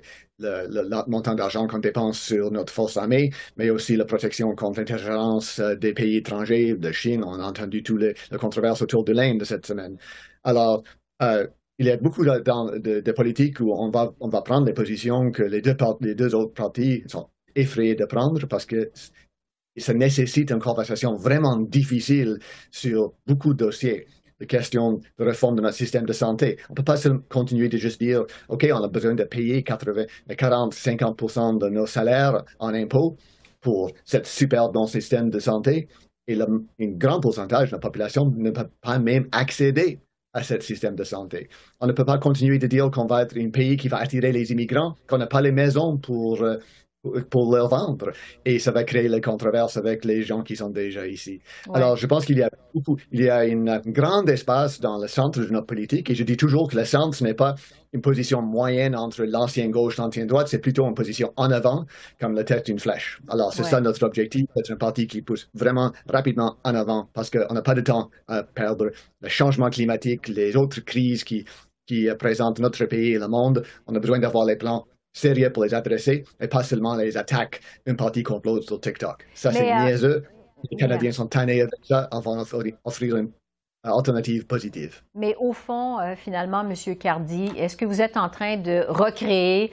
montant 1.08 1.34
d'argent 1.34 1.66
qu'on 1.66 1.78
dépense 1.78 2.20
sur 2.20 2.50
notre 2.50 2.72
force 2.72 2.98
armée, 2.98 3.30
mais 3.56 3.70
aussi 3.70 3.96
la 3.96 4.04
protection 4.04 4.54
contre 4.54 4.80
l'intergérence 4.80 5.58
euh, 5.58 5.74
des 5.74 5.94
pays 5.94 6.16
étrangers, 6.16 6.74
de 6.74 6.92
Chine. 6.92 7.24
On 7.24 7.40
a 7.40 7.44
entendu 7.44 7.82
toutes 7.82 8.02
les, 8.02 8.14
controverses 8.38 8.82
autour 8.82 9.04
de 9.04 9.12
l'Inde 9.12 9.42
cette 9.44 9.66
semaine. 9.66 9.96
Alors, 10.44 10.82
euh, 11.22 11.46
il 11.78 11.86
y 11.86 11.90
a 11.90 11.96
beaucoup 11.96 12.24
de, 12.24 13.12
politiques 13.12 13.60
où 13.60 13.72
on 13.72 13.90
va, 13.90 14.12
on 14.20 14.28
va 14.28 14.42
prendre 14.42 14.66
les 14.66 14.74
positions 14.74 15.30
que 15.30 15.42
les 15.42 15.62
deux, 15.62 15.76
les 16.02 16.14
deux 16.14 16.34
autres 16.34 16.52
partis 16.52 17.04
sont 17.06 17.30
effrayés 17.54 17.94
de 17.94 18.04
prendre 18.04 18.46
parce 18.46 18.66
que 18.66 18.90
ça 19.78 19.94
nécessite 19.94 20.50
une 20.50 20.58
conversation 20.58 21.16
vraiment 21.16 21.56
difficile 21.56 22.38
sur 22.70 23.14
beaucoup 23.26 23.54
de 23.54 23.64
dossiers 23.64 24.06
la 24.42 24.46
question 24.46 25.00
de 25.18 25.24
réforme 25.24 25.56
de 25.56 25.62
notre 25.62 25.76
système 25.76 26.04
de 26.04 26.12
santé. 26.12 26.58
On 26.68 26.72
ne 26.72 26.76
peut 26.76 26.84
pas 26.84 26.96
continuer 27.28 27.68
de 27.68 27.78
juste 27.78 28.00
dire, 28.00 28.24
OK, 28.48 28.66
on 28.72 28.82
a 28.82 28.88
besoin 28.88 29.14
de 29.14 29.24
payer 29.24 29.62
40, 29.62 30.74
50% 30.74 31.58
de 31.58 31.68
nos 31.68 31.86
salaires 31.86 32.44
en 32.58 32.74
impôts 32.74 33.16
pour 33.60 33.92
ce 34.04 34.18
super 34.24 34.70
bon 34.70 34.86
système 34.86 35.30
de 35.30 35.38
santé. 35.38 35.88
Et 36.26 36.40
un 36.40 36.46
grand 36.80 37.20
pourcentage 37.20 37.70
de 37.70 37.76
la 37.76 37.80
population 37.80 38.32
ne 38.36 38.50
peut 38.50 38.68
pas 38.80 38.98
même 38.98 39.28
accéder 39.32 40.00
à 40.34 40.42
ce 40.42 40.58
système 40.60 40.94
de 40.94 41.04
santé. 41.04 41.48
On 41.80 41.86
ne 41.86 41.92
peut 41.92 42.04
pas 42.04 42.18
continuer 42.18 42.58
de 42.58 42.66
dire 42.66 42.90
qu'on 42.90 43.06
va 43.06 43.22
être 43.22 43.36
un 43.38 43.50
pays 43.50 43.76
qui 43.76 43.88
va 43.88 43.98
attirer 43.98 44.32
les 44.32 44.50
immigrants, 44.50 44.96
qu'on 45.06 45.18
n'a 45.18 45.26
pas 45.26 45.42
les 45.42 45.52
maisons 45.52 45.98
pour 45.98 46.42
euh, 46.42 46.56
pour 47.30 47.54
leur 47.54 47.68
vendre. 47.68 48.12
Et 48.44 48.58
ça 48.58 48.70
va 48.70 48.84
créer 48.84 49.08
les 49.08 49.20
controverses 49.20 49.76
avec 49.76 50.04
les 50.04 50.22
gens 50.22 50.42
qui 50.42 50.56
sont 50.56 50.70
déjà 50.70 51.06
ici. 51.06 51.40
Alors, 51.74 51.96
je 51.96 52.06
pense 52.06 52.24
qu'il 52.24 52.38
y 52.38 52.42
a 52.42 52.50
beaucoup, 52.74 52.96
il 53.10 53.22
y 53.22 53.28
a 53.28 53.38
un 53.38 53.80
grand 53.86 54.26
espace 54.28 54.80
dans 54.80 54.98
le 54.98 55.08
centre 55.08 55.40
de 55.40 55.48
notre 55.48 55.66
politique. 55.66 56.10
Et 56.10 56.14
je 56.14 56.22
dis 56.22 56.36
toujours 56.36 56.70
que 56.70 56.76
le 56.76 56.84
centre, 56.84 57.16
ce 57.16 57.24
n'est 57.24 57.34
pas 57.34 57.56
une 57.92 58.00
position 58.00 58.40
moyenne 58.40 58.96
entre 58.96 59.24
l'ancienne 59.24 59.70
gauche 59.70 59.98
et 59.98 60.02
l'ancienne 60.02 60.26
droite, 60.26 60.48
c'est 60.48 60.60
plutôt 60.60 60.86
une 60.86 60.94
position 60.94 61.32
en 61.36 61.50
avant, 61.50 61.84
comme 62.18 62.34
la 62.34 62.44
tête 62.44 62.66
d'une 62.66 62.78
flèche. 62.78 63.20
Alors, 63.28 63.52
c'est 63.52 63.64
ça 63.64 63.80
notre 63.80 64.02
objectif, 64.04 64.46
être 64.56 64.72
un 64.72 64.76
parti 64.76 65.06
qui 65.06 65.20
pousse 65.20 65.50
vraiment 65.52 65.92
rapidement 66.08 66.56
en 66.64 66.74
avant, 66.74 67.10
parce 67.12 67.28
qu'on 67.28 67.52
n'a 67.52 67.62
pas 67.62 67.74
de 67.74 67.82
temps 67.82 68.08
à 68.28 68.42
perdre. 68.44 68.90
Le 69.20 69.28
changement 69.28 69.68
climatique, 69.68 70.28
les 70.28 70.56
autres 70.56 70.80
crises 70.80 71.22
qui, 71.22 71.44
qui 71.86 72.08
présentent 72.18 72.60
notre 72.60 72.86
pays 72.86 73.12
et 73.12 73.18
le 73.18 73.28
monde, 73.28 73.62
on 73.86 73.94
a 73.94 73.98
besoin 73.98 74.18
d'avoir 74.18 74.46
les 74.46 74.56
plans 74.56 74.86
sérieux 75.12 75.50
pour 75.50 75.64
les 75.64 75.74
adresser 75.74 76.24
et 76.40 76.48
pas 76.48 76.62
seulement 76.62 76.96
les 76.96 77.16
attaques 77.16 77.60
une 77.86 77.96
partie 77.96 78.22
complot 78.22 78.62
sur 78.62 78.80
TikTok. 78.80 79.26
Ça, 79.34 79.52
c'est 79.52 79.70
euh, 79.70 79.84
niaiseux. 79.84 80.24
Les 80.70 80.76
Canadiens 80.76 81.12
sont 81.12 81.26
tannés 81.26 81.62
avec 81.62 81.74
ça 81.82 82.08
avant 82.10 82.36
d'offrir 82.36 83.16
une 83.16 83.30
alternative 83.82 84.46
positive. 84.46 85.02
Mais 85.14 85.34
au 85.38 85.52
fond, 85.52 85.98
euh, 86.00 86.14
finalement, 86.16 86.60
M. 86.68 86.96
Cardi, 86.96 87.50
est-ce 87.56 87.76
que 87.76 87.84
vous 87.84 88.00
êtes 88.00 88.16
en 88.16 88.28
train 88.28 88.56
de 88.56 88.84
recréer 88.88 89.72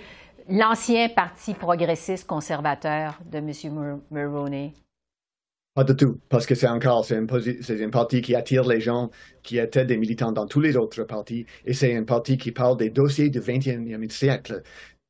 l'ancien 0.50 1.10
parti 1.10 1.54
progressiste 1.54 2.26
conservateur 2.26 3.20
de 3.32 3.38
M. 3.38 4.02
Mulroney? 4.10 4.74
Pas 5.76 5.84
du 5.84 5.96
tout, 5.96 6.20
parce 6.28 6.46
que 6.46 6.56
c'est 6.56 6.68
encore, 6.68 7.06
c'est 7.06 7.16
un, 7.16 7.90
parti 7.90 8.22
qui 8.22 8.36
attire 8.36 8.68
les 8.68 8.82
gens 8.82 9.12
qui 9.44 9.60
étaient 9.60 9.86
des 9.86 9.98
militants 9.98 10.32
dans 10.32 10.48
tous 10.48 10.60
les 10.60 10.76
autres 10.76 11.04
partis, 11.04 11.46
et 11.64 11.74
c'est 11.74 11.96
un 11.96 12.04
parti 12.04 12.38
qui 12.38 12.52
parle 12.52 12.76
des 12.76 12.90
dossiers 12.90 13.30
du 13.30 13.40
21e 13.40 14.10
siècle. 14.10 14.64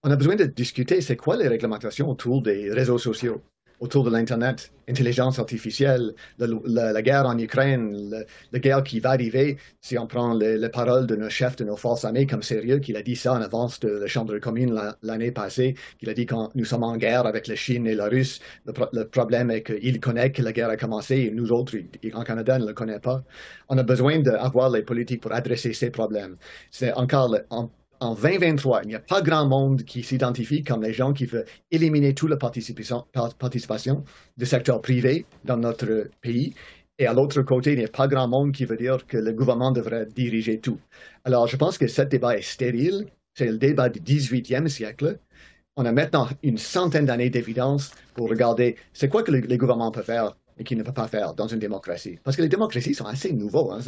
On 0.03 0.11
a 0.11 0.15
besoin 0.15 0.35
de 0.35 0.45
discuter, 0.45 1.01
c'est 1.01 1.17
quoi 1.17 1.35
les 1.35 1.47
réglementations 1.47 2.09
autour 2.09 2.41
des 2.41 2.71
réseaux 2.71 2.97
sociaux 2.97 3.41
autour 3.79 4.03
de 4.03 4.09
l'Internet, 4.09 4.71
intelligence 4.89 5.39
artificielle, 5.39 6.13
la, 6.37 7.01
guerre 7.01 7.25
en 7.25 7.37
Ukraine, 7.37 8.25
la 8.51 8.59
guerre 8.59 8.83
qui 8.83 8.99
va 8.99 9.11
arriver, 9.11 9.57
si 9.81 9.97
on 9.97 10.07
prend 10.07 10.33
les, 10.33 10.69
paroles 10.69 11.07
de 11.07 11.15
nos 11.15 11.29
chefs 11.29 11.55
de 11.55 11.63
nos 11.63 11.77
forces 11.77 12.03
armées 12.05 12.25
comme 12.25 12.43
sérieux, 12.43 12.79
qu'il 12.79 12.97
a 12.97 13.01
dit 13.01 13.15
ça 13.15 13.33
en 13.33 13.41
avance 13.41 13.79
de 13.79 13.89
la 13.89 14.07
Chambre 14.07 14.33
de 14.33 14.39
commune 14.39 14.79
l'année 15.01 15.31
passée, 15.31 15.75
qu'il 15.97 16.09
a 16.09 16.13
dit 16.13 16.25
quand 16.25 16.51
nous 16.55 16.65
sommes 16.65 16.83
en 16.83 16.97
guerre 16.97 17.25
avec 17.25 17.47
la 17.47 17.55
Chine 17.55 17.87
et 17.87 17.95
la 17.95 18.07
Russie, 18.07 18.41
le, 18.65 19.03
problème 19.05 19.51
est 19.51 19.63
qu'il 19.63 19.99
connaît 19.99 20.31
que 20.31 20.41
la 20.41 20.51
guerre 20.51 20.69
a 20.69 20.77
commencé 20.77 21.15
et 21.15 21.31
nous 21.31 21.51
autres, 21.51 21.77
en 22.13 22.23
Canada, 22.23 22.59
ne 22.59 22.67
le 22.67 22.73
connaissons 22.73 22.99
pas. 22.99 23.23
On 23.69 23.77
a 23.77 23.83
besoin 23.83 24.19
d'avoir 24.19 24.69
les 24.69 24.81
politiques 24.81 25.21
pour 25.21 25.31
adresser 25.31 25.73
ces 25.73 25.89
problèmes. 25.89 26.35
C'est 26.71 26.91
encore 26.93 27.35
en 27.49 27.69
2023, 27.99 28.83
il 28.83 28.87
n'y 28.87 28.95
a 28.95 28.99
pas 28.99 29.21
grand 29.21 29.45
monde 29.45 29.83
qui 29.83 30.03
s'identifie 30.03 30.63
comme 30.63 30.83
les 30.83 30.93
gens 30.93 31.11
qui 31.11 31.25
veulent 31.25 31.45
éliminer 31.69 32.13
toute 32.13 32.29
la 32.29 32.37
participation, 32.37 33.05
participation 33.37 34.03
du 34.37 34.45
secteur 34.45 34.81
privé 34.81 35.25
dans 35.43 35.57
notre 35.57 36.09
pays. 36.21 36.53
Et 36.97 37.07
à 37.07 37.13
l'autre 37.13 37.41
côté, 37.41 37.73
il 37.73 37.79
n'y 37.79 37.85
a 37.85 37.89
pas 37.89 38.07
grand 38.07 38.27
monde 38.27 38.53
qui 38.53 38.65
veut 38.65 38.77
dire 38.77 39.05
que 39.05 39.17
le 39.17 39.33
gouvernement 39.33 39.71
devrait 39.71 40.05
diriger 40.05 40.59
tout. 40.59 40.79
Alors, 41.25 41.47
je 41.47 41.57
pense 41.57 41.77
que 41.77 41.87
ce 41.87 42.01
débat 42.03 42.37
est 42.37 42.41
stérile. 42.41 43.07
C'est 43.33 43.47
le 43.47 43.57
débat 43.57 43.89
du 43.89 43.99
18e 43.99 44.67
siècle. 44.67 45.19
On 45.75 45.85
a 45.85 45.91
maintenant 45.91 46.27
une 46.43 46.57
centaine 46.57 47.05
d'années 47.05 47.29
d'évidence 47.29 47.91
pour 48.13 48.29
regarder 48.29 48.75
c'est 48.91 49.07
quoi 49.07 49.23
que 49.23 49.31
les 49.31 49.57
gouvernements 49.57 49.91
peuvent 49.91 50.05
faire 50.05 50.35
et 50.59 50.63
qu'il 50.63 50.77
ne 50.77 50.83
peut 50.83 50.91
pas 50.91 51.07
faire 51.07 51.33
dans 51.33 51.47
une 51.47 51.59
démocratie. 51.59 52.19
Parce 52.23 52.35
que 52.35 52.41
les 52.41 52.49
démocraties 52.49 52.93
sont 52.93 53.05
assez 53.05 53.31
nouveaux. 53.31 53.71
Hein. 53.71 53.79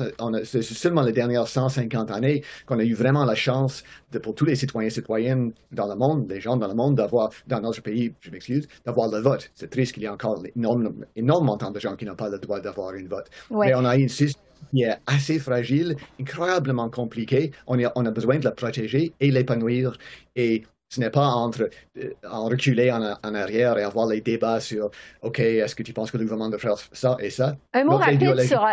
C'est 0.44 0.64
seulement 0.64 1.02
les 1.02 1.12
dernières 1.12 1.48
150 1.48 2.10
années 2.12 2.44
qu'on 2.66 2.80
a 2.80 2.84
eu 2.84 2.94
vraiment 2.94 3.26
la 3.26 3.36
chance, 3.36 3.84
de, 4.12 4.20
pour 4.20 4.34
tous 4.34 4.46
les 4.46 4.56
citoyens 4.56 4.88
et 4.88 4.92
citoyennes 4.92 5.52
dans 5.72 5.88
le 5.88 5.96
monde, 5.96 6.30
les 6.30 6.40
gens 6.40 6.58
dans 6.58 6.68
le 6.68 6.74
monde, 6.74 6.96
d'avoir, 6.96 7.30
dans 7.48 7.60
notre 7.60 7.82
pays, 7.82 8.14
je 8.22 8.32
m'excuse, 8.32 8.68
d'avoir 8.86 9.10
le 9.10 9.20
vote. 9.20 9.52
C'est 9.54 9.70
triste 9.70 9.94
qu'il 9.94 10.04
y 10.04 10.06
ait 10.06 10.10
encore 10.10 10.42
énormément 10.56 11.72
de 11.72 11.80
gens 11.80 11.96
qui 11.96 12.06
n'ont 12.06 12.16
pas 12.16 12.30
le 12.30 12.40
droit 12.40 12.60
d'avoir 12.62 12.94
une 12.94 13.08
vote. 13.08 13.30
Mais 13.52 13.76
on 13.76 13.86
a 13.86 13.98
une 13.98 14.10
système 14.10 14.42
qui 14.74 14.84
est 14.84 14.96
assez 15.08 15.40
fragile, 15.40 15.96
incroyablement 16.20 16.90
compliqué. 16.90 17.52
On 17.68 17.84
a, 17.84 17.92
on 17.96 18.06
a 18.06 18.12
besoin 18.12 18.38
de 18.38 18.46
la 18.46 18.52
protéger 18.52 19.12
et 19.20 19.32
l'épanouir. 19.32 19.98
Et 20.36 20.64
ce 20.92 21.00
n'est 21.00 21.10
pas 21.10 21.28
entre 21.28 21.70
euh, 21.98 22.14
en 22.30 22.46
reculer 22.46 22.92
en, 22.92 23.34
arrière 23.34 23.78
et 23.78 23.84
avoir 23.84 24.08
les 24.08 24.22
débats 24.22 24.60
sur 24.60 24.92
OK, 25.22 25.40
est-ce 25.40 25.74
que 25.74 25.84
tu 25.84 25.94
penses 25.94 26.12
que 26.12 26.18
le 26.18 26.26
gouvernement 26.26 26.50
devrait 26.50 26.68
faire 26.68 26.78
ça 26.92 27.18
et 27.20 27.30
ça? 27.30 27.56
Un 27.74 27.86
mot 27.86 27.98
rapide 27.98 28.40
sur. 28.42 28.68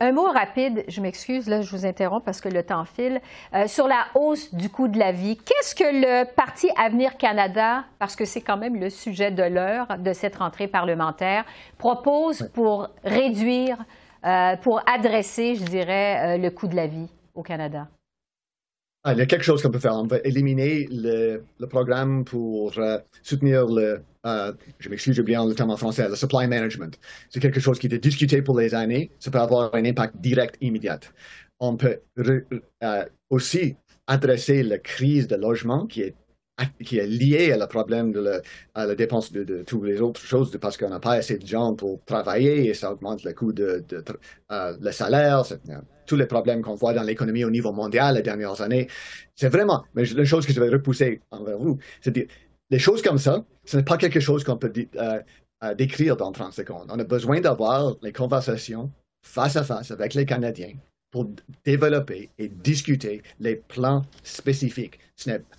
Un 0.00 0.12
mot 0.12 0.24
rapide, 0.24 0.84
je 0.88 1.02
m'excuse, 1.02 1.46
là, 1.48 1.60
je 1.60 1.70
vous 1.70 1.84
interromps 1.84 2.24
parce 2.24 2.40
que 2.40 2.48
le 2.48 2.62
temps 2.62 2.86
file. 2.86 3.20
Euh, 3.54 3.66
sur 3.66 3.86
la 3.88 4.06
hausse 4.14 4.54
du 4.54 4.70
coût 4.70 4.88
de 4.88 4.98
la 4.98 5.12
vie, 5.12 5.36
qu'est-ce 5.36 5.74
que 5.74 5.84
le 5.84 6.24
Parti 6.34 6.70
Avenir 6.78 7.18
Canada, 7.18 7.84
parce 7.98 8.16
que 8.16 8.24
c'est 8.24 8.40
quand 8.40 8.56
même 8.56 8.80
le 8.80 8.88
sujet 8.88 9.30
de 9.30 9.42
l'heure 9.42 9.98
de 9.98 10.14
cette 10.14 10.36
rentrée 10.36 10.66
parlementaire, 10.66 11.44
propose 11.76 12.48
pour 12.54 12.88
réduire, 13.04 13.84
euh, 14.24 14.56
pour 14.56 14.80
adresser, 14.88 15.56
je 15.56 15.64
dirais, 15.64 16.38
le 16.38 16.48
coût 16.48 16.68
de 16.68 16.76
la 16.76 16.86
vie 16.86 17.10
au 17.34 17.42
Canada? 17.42 17.86
Ah, 19.04 19.14
il 19.14 19.18
y 19.18 19.22
a 19.22 19.26
quelque 19.26 19.42
chose 19.42 19.60
qu'on 19.62 19.70
peut 19.70 19.80
faire. 19.80 19.94
On 19.94 20.06
va 20.06 20.18
éliminer 20.22 20.86
le, 20.90 21.42
le 21.58 21.66
programme 21.66 22.24
pour 22.24 22.78
euh, 22.78 22.98
soutenir 23.22 23.66
le, 23.66 24.00
euh, 24.24 24.52
je 24.78 24.88
m'excuse, 24.88 25.16
j'ai 25.16 25.22
bien 25.24 25.44
le 25.44 25.54
terme 25.54 25.70
en 25.70 25.76
français, 25.76 26.08
le 26.08 26.14
supply 26.14 26.46
management. 26.46 26.98
C'est 27.28 27.40
quelque 27.40 27.58
chose 27.58 27.78
qui 27.80 27.88
est 27.88 27.98
discuté 27.98 28.42
pour 28.42 28.58
les 28.58 28.74
années. 28.74 29.10
Ça 29.18 29.32
peut 29.32 29.40
avoir 29.40 29.74
un 29.74 29.84
impact 29.84 30.16
direct 30.18 30.56
immédiat. 30.60 31.00
On 31.58 31.76
peut 31.76 32.00
euh, 32.18 33.04
aussi 33.30 33.76
adresser 34.06 34.62
la 34.62 34.78
crise 34.78 35.26
de 35.26 35.36
logement 35.36 35.86
qui 35.86 36.02
est 36.02 36.14
qui 36.84 36.98
est 36.98 37.06
lié 37.06 37.52
à 37.52 37.56
le 37.56 37.66
problème 37.66 38.12
de 38.12 38.40
la, 38.74 38.94
dépense 38.94 39.32
de, 39.32 39.44
de, 39.44 39.62
toutes 39.62 39.84
les 39.84 40.00
autres 40.00 40.20
choses, 40.20 40.50
de, 40.50 40.58
parce 40.58 40.76
qu'on 40.76 40.90
n'a 40.90 41.00
pas 41.00 41.12
assez 41.12 41.38
de 41.38 41.46
gens 41.46 41.74
pour 41.74 42.02
travailler 42.04 42.68
et 42.68 42.74
ça 42.74 42.92
augmente 42.92 43.24
le 43.24 43.32
coût 43.32 43.52
de, 43.52 43.84
de 43.88 44.04
euh, 44.50 44.76
le 44.80 44.92
salaire, 44.92 45.42
euh, 45.52 45.76
tous 46.06 46.16
les 46.16 46.26
problèmes 46.26 46.62
qu'on 46.62 46.74
voit 46.74 46.92
dans 46.92 47.02
l'économie 47.02 47.44
au 47.44 47.50
niveau 47.50 47.72
mondial 47.72 48.16
les 48.16 48.22
dernières 48.22 48.60
années. 48.60 48.88
C'est 49.34 49.48
vraiment, 49.48 49.84
mais 49.94 50.04
la 50.04 50.24
chose 50.24 50.46
que 50.46 50.52
je 50.52 50.60
vais 50.60 50.68
repousser 50.68 51.20
envers 51.30 51.58
vous, 51.58 51.78
c'est 52.00 52.10
dire, 52.10 52.26
les 52.70 52.78
choses 52.78 53.02
comme 53.02 53.18
ça, 53.18 53.44
ce 53.64 53.76
n'est 53.76 53.84
pas 53.84 53.98
quelque 53.98 54.20
chose 54.20 54.44
qu'on 54.44 54.56
peut 54.56 54.72
euh, 54.96 55.74
décrire 55.74 56.16
dans 56.16 56.32
30 56.32 56.52
secondes. 56.52 56.86
On 56.88 56.98
a 56.98 57.04
besoin 57.04 57.40
d'avoir 57.40 57.96
les 58.02 58.12
conversations 58.12 58.90
face 59.24 59.56
à 59.56 59.62
face 59.62 59.90
avec 59.90 60.14
les 60.14 60.26
Canadiens 60.26 60.74
pour 61.12 61.30
développer 61.64 62.30
et 62.38 62.48
discuter 62.48 63.22
les 63.38 63.56
plans 63.56 64.02
spécifiques. 64.24 64.98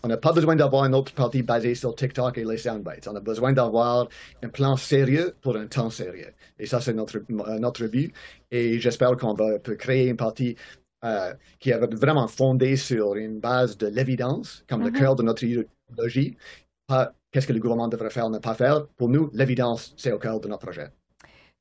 On 0.03 0.07
n'a 0.07 0.17
pas 0.17 0.33
besoin 0.33 0.55
d'avoir 0.55 0.83
un 0.83 0.93
autre 0.93 1.13
parti 1.13 1.43
basé 1.43 1.75
sur 1.75 1.95
TikTok 1.95 2.37
et 2.39 2.43
les 2.43 2.57
soundbites. 2.57 3.07
On 3.07 3.15
a 3.15 3.21
besoin 3.21 3.53
d'avoir 3.53 4.09
un 4.43 4.49
plan 4.49 4.75
sérieux 4.75 5.35
pour 5.41 5.55
un 5.55 5.67
temps 5.67 5.91
sérieux. 5.91 6.33
Et 6.59 6.65
ça, 6.65 6.81
c'est 6.81 6.93
notre, 6.93 7.19
notre 7.29 7.85
but. 7.87 8.11
Et 8.51 8.79
j'espère 8.79 9.15
qu'on 9.15 9.35
va 9.35 9.59
peut 9.59 9.75
créer 9.75 10.09
un 10.09 10.15
parti 10.15 10.55
euh, 11.05 11.33
qui 11.59 11.69
est 11.69 11.95
vraiment 11.95 12.27
fondé 12.27 12.75
sur 12.75 13.15
une 13.15 13.39
base 13.39 13.77
de 13.77 13.87
l'évidence, 13.87 14.65
comme 14.67 14.81
le 14.83 14.89
mm-hmm. 14.89 14.99
cœur 14.99 15.15
de 15.15 15.23
notre 15.23 15.43
idéologie. 15.43 16.35
qu'est-ce 17.31 17.47
que 17.47 17.53
le 17.53 17.59
gouvernement 17.59 17.87
devrait 17.87 18.09
faire 18.09 18.25
ou 18.25 18.31
ne 18.31 18.39
pas 18.39 18.55
faire. 18.55 18.87
Pour 18.97 19.07
nous, 19.07 19.29
l'évidence, 19.33 19.93
c'est 19.97 20.11
au 20.11 20.19
cœur 20.19 20.39
de 20.39 20.47
notre 20.47 20.65
projet. 20.65 20.89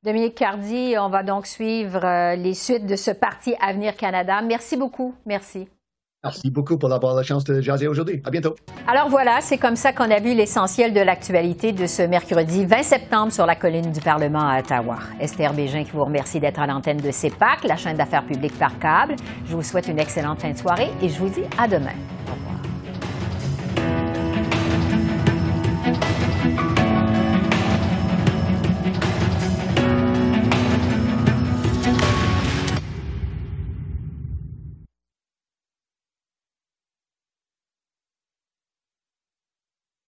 Dominique 0.05 0.35
Cardi, 0.35 0.97
on 0.99 1.09
va 1.09 1.23
donc 1.23 1.47
suivre 1.47 2.05
euh, 2.05 2.35
les 2.35 2.55
suites 2.55 2.87
de 2.87 2.97
ce 2.97 3.13
parti 3.13 3.55
Avenir 3.61 3.97
Canada. 3.97 4.43
Merci 4.43 4.77
beaucoup. 4.77 5.15
Merci. 5.27 5.69
Merci 6.25 6.51
beaucoup 6.51 6.77
pour 6.77 6.93
avoir 6.93 7.15
la 7.15 7.23
chance 7.23 7.45
de 7.45 7.61
jaser 7.61 7.87
aujourd'hui. 7.87 8.21
À 8.25 8.31
bientôt. 8.31 8.57
Alors 8.89 9.09
voilà, 9.09 9.41
c'est 9.41 9.59
comme 9.59 9.77
ça 9.77 9.93
qu'on 9.93 10.11
a 10.11 10.19
vu 10.19 10.35
l'essentiel 10.35 10.93
de 10.93 11.01
l'actualité 11.01 11.71
de 11.71 11.87
ce 11.87 12.03
mercredi 12.03 12.67
20 12.67 12.83
septembre 12.83 13.33
sur 13.33 13.47
la 13.47 13.55
colline 13.55 13.93
du 13.93 14.01
Parlement 14.01 14.49
à 14.49 14.59
Ottawa. 14.59 14.99
Esther 15.21 15.53
Bégin 15.53 15.85
qui 15.85 15.93
vous 15.93 16.05
remercie 16.05 16.41
d'être 16.41 16.59
à 16.59 16.67
l'antenne 16.67 16.99
de 16.99 17.11
CEPAC, 17.13 17.63
la 17.63 17.77
chaîne 17.77 17.97
d'affaires 17.97 18.27
publiques 18.27 18.59
par 18.59 18.77
câble. 18.81 19.15
Je 19.47 19.55
vous 19.55 19.63
souhaite 19.63 19.87
une 19.87 20.01
excellente 20.01 20.43
fin 20.43 20.51
de 20.51 20.59
soirée 20.59 20.91
et 21.01 21.09
je 21.09 21.19
vous 21.19 21.29
dis 21.29 21.45
à 21.59 21.69
demain. 21.69 21.95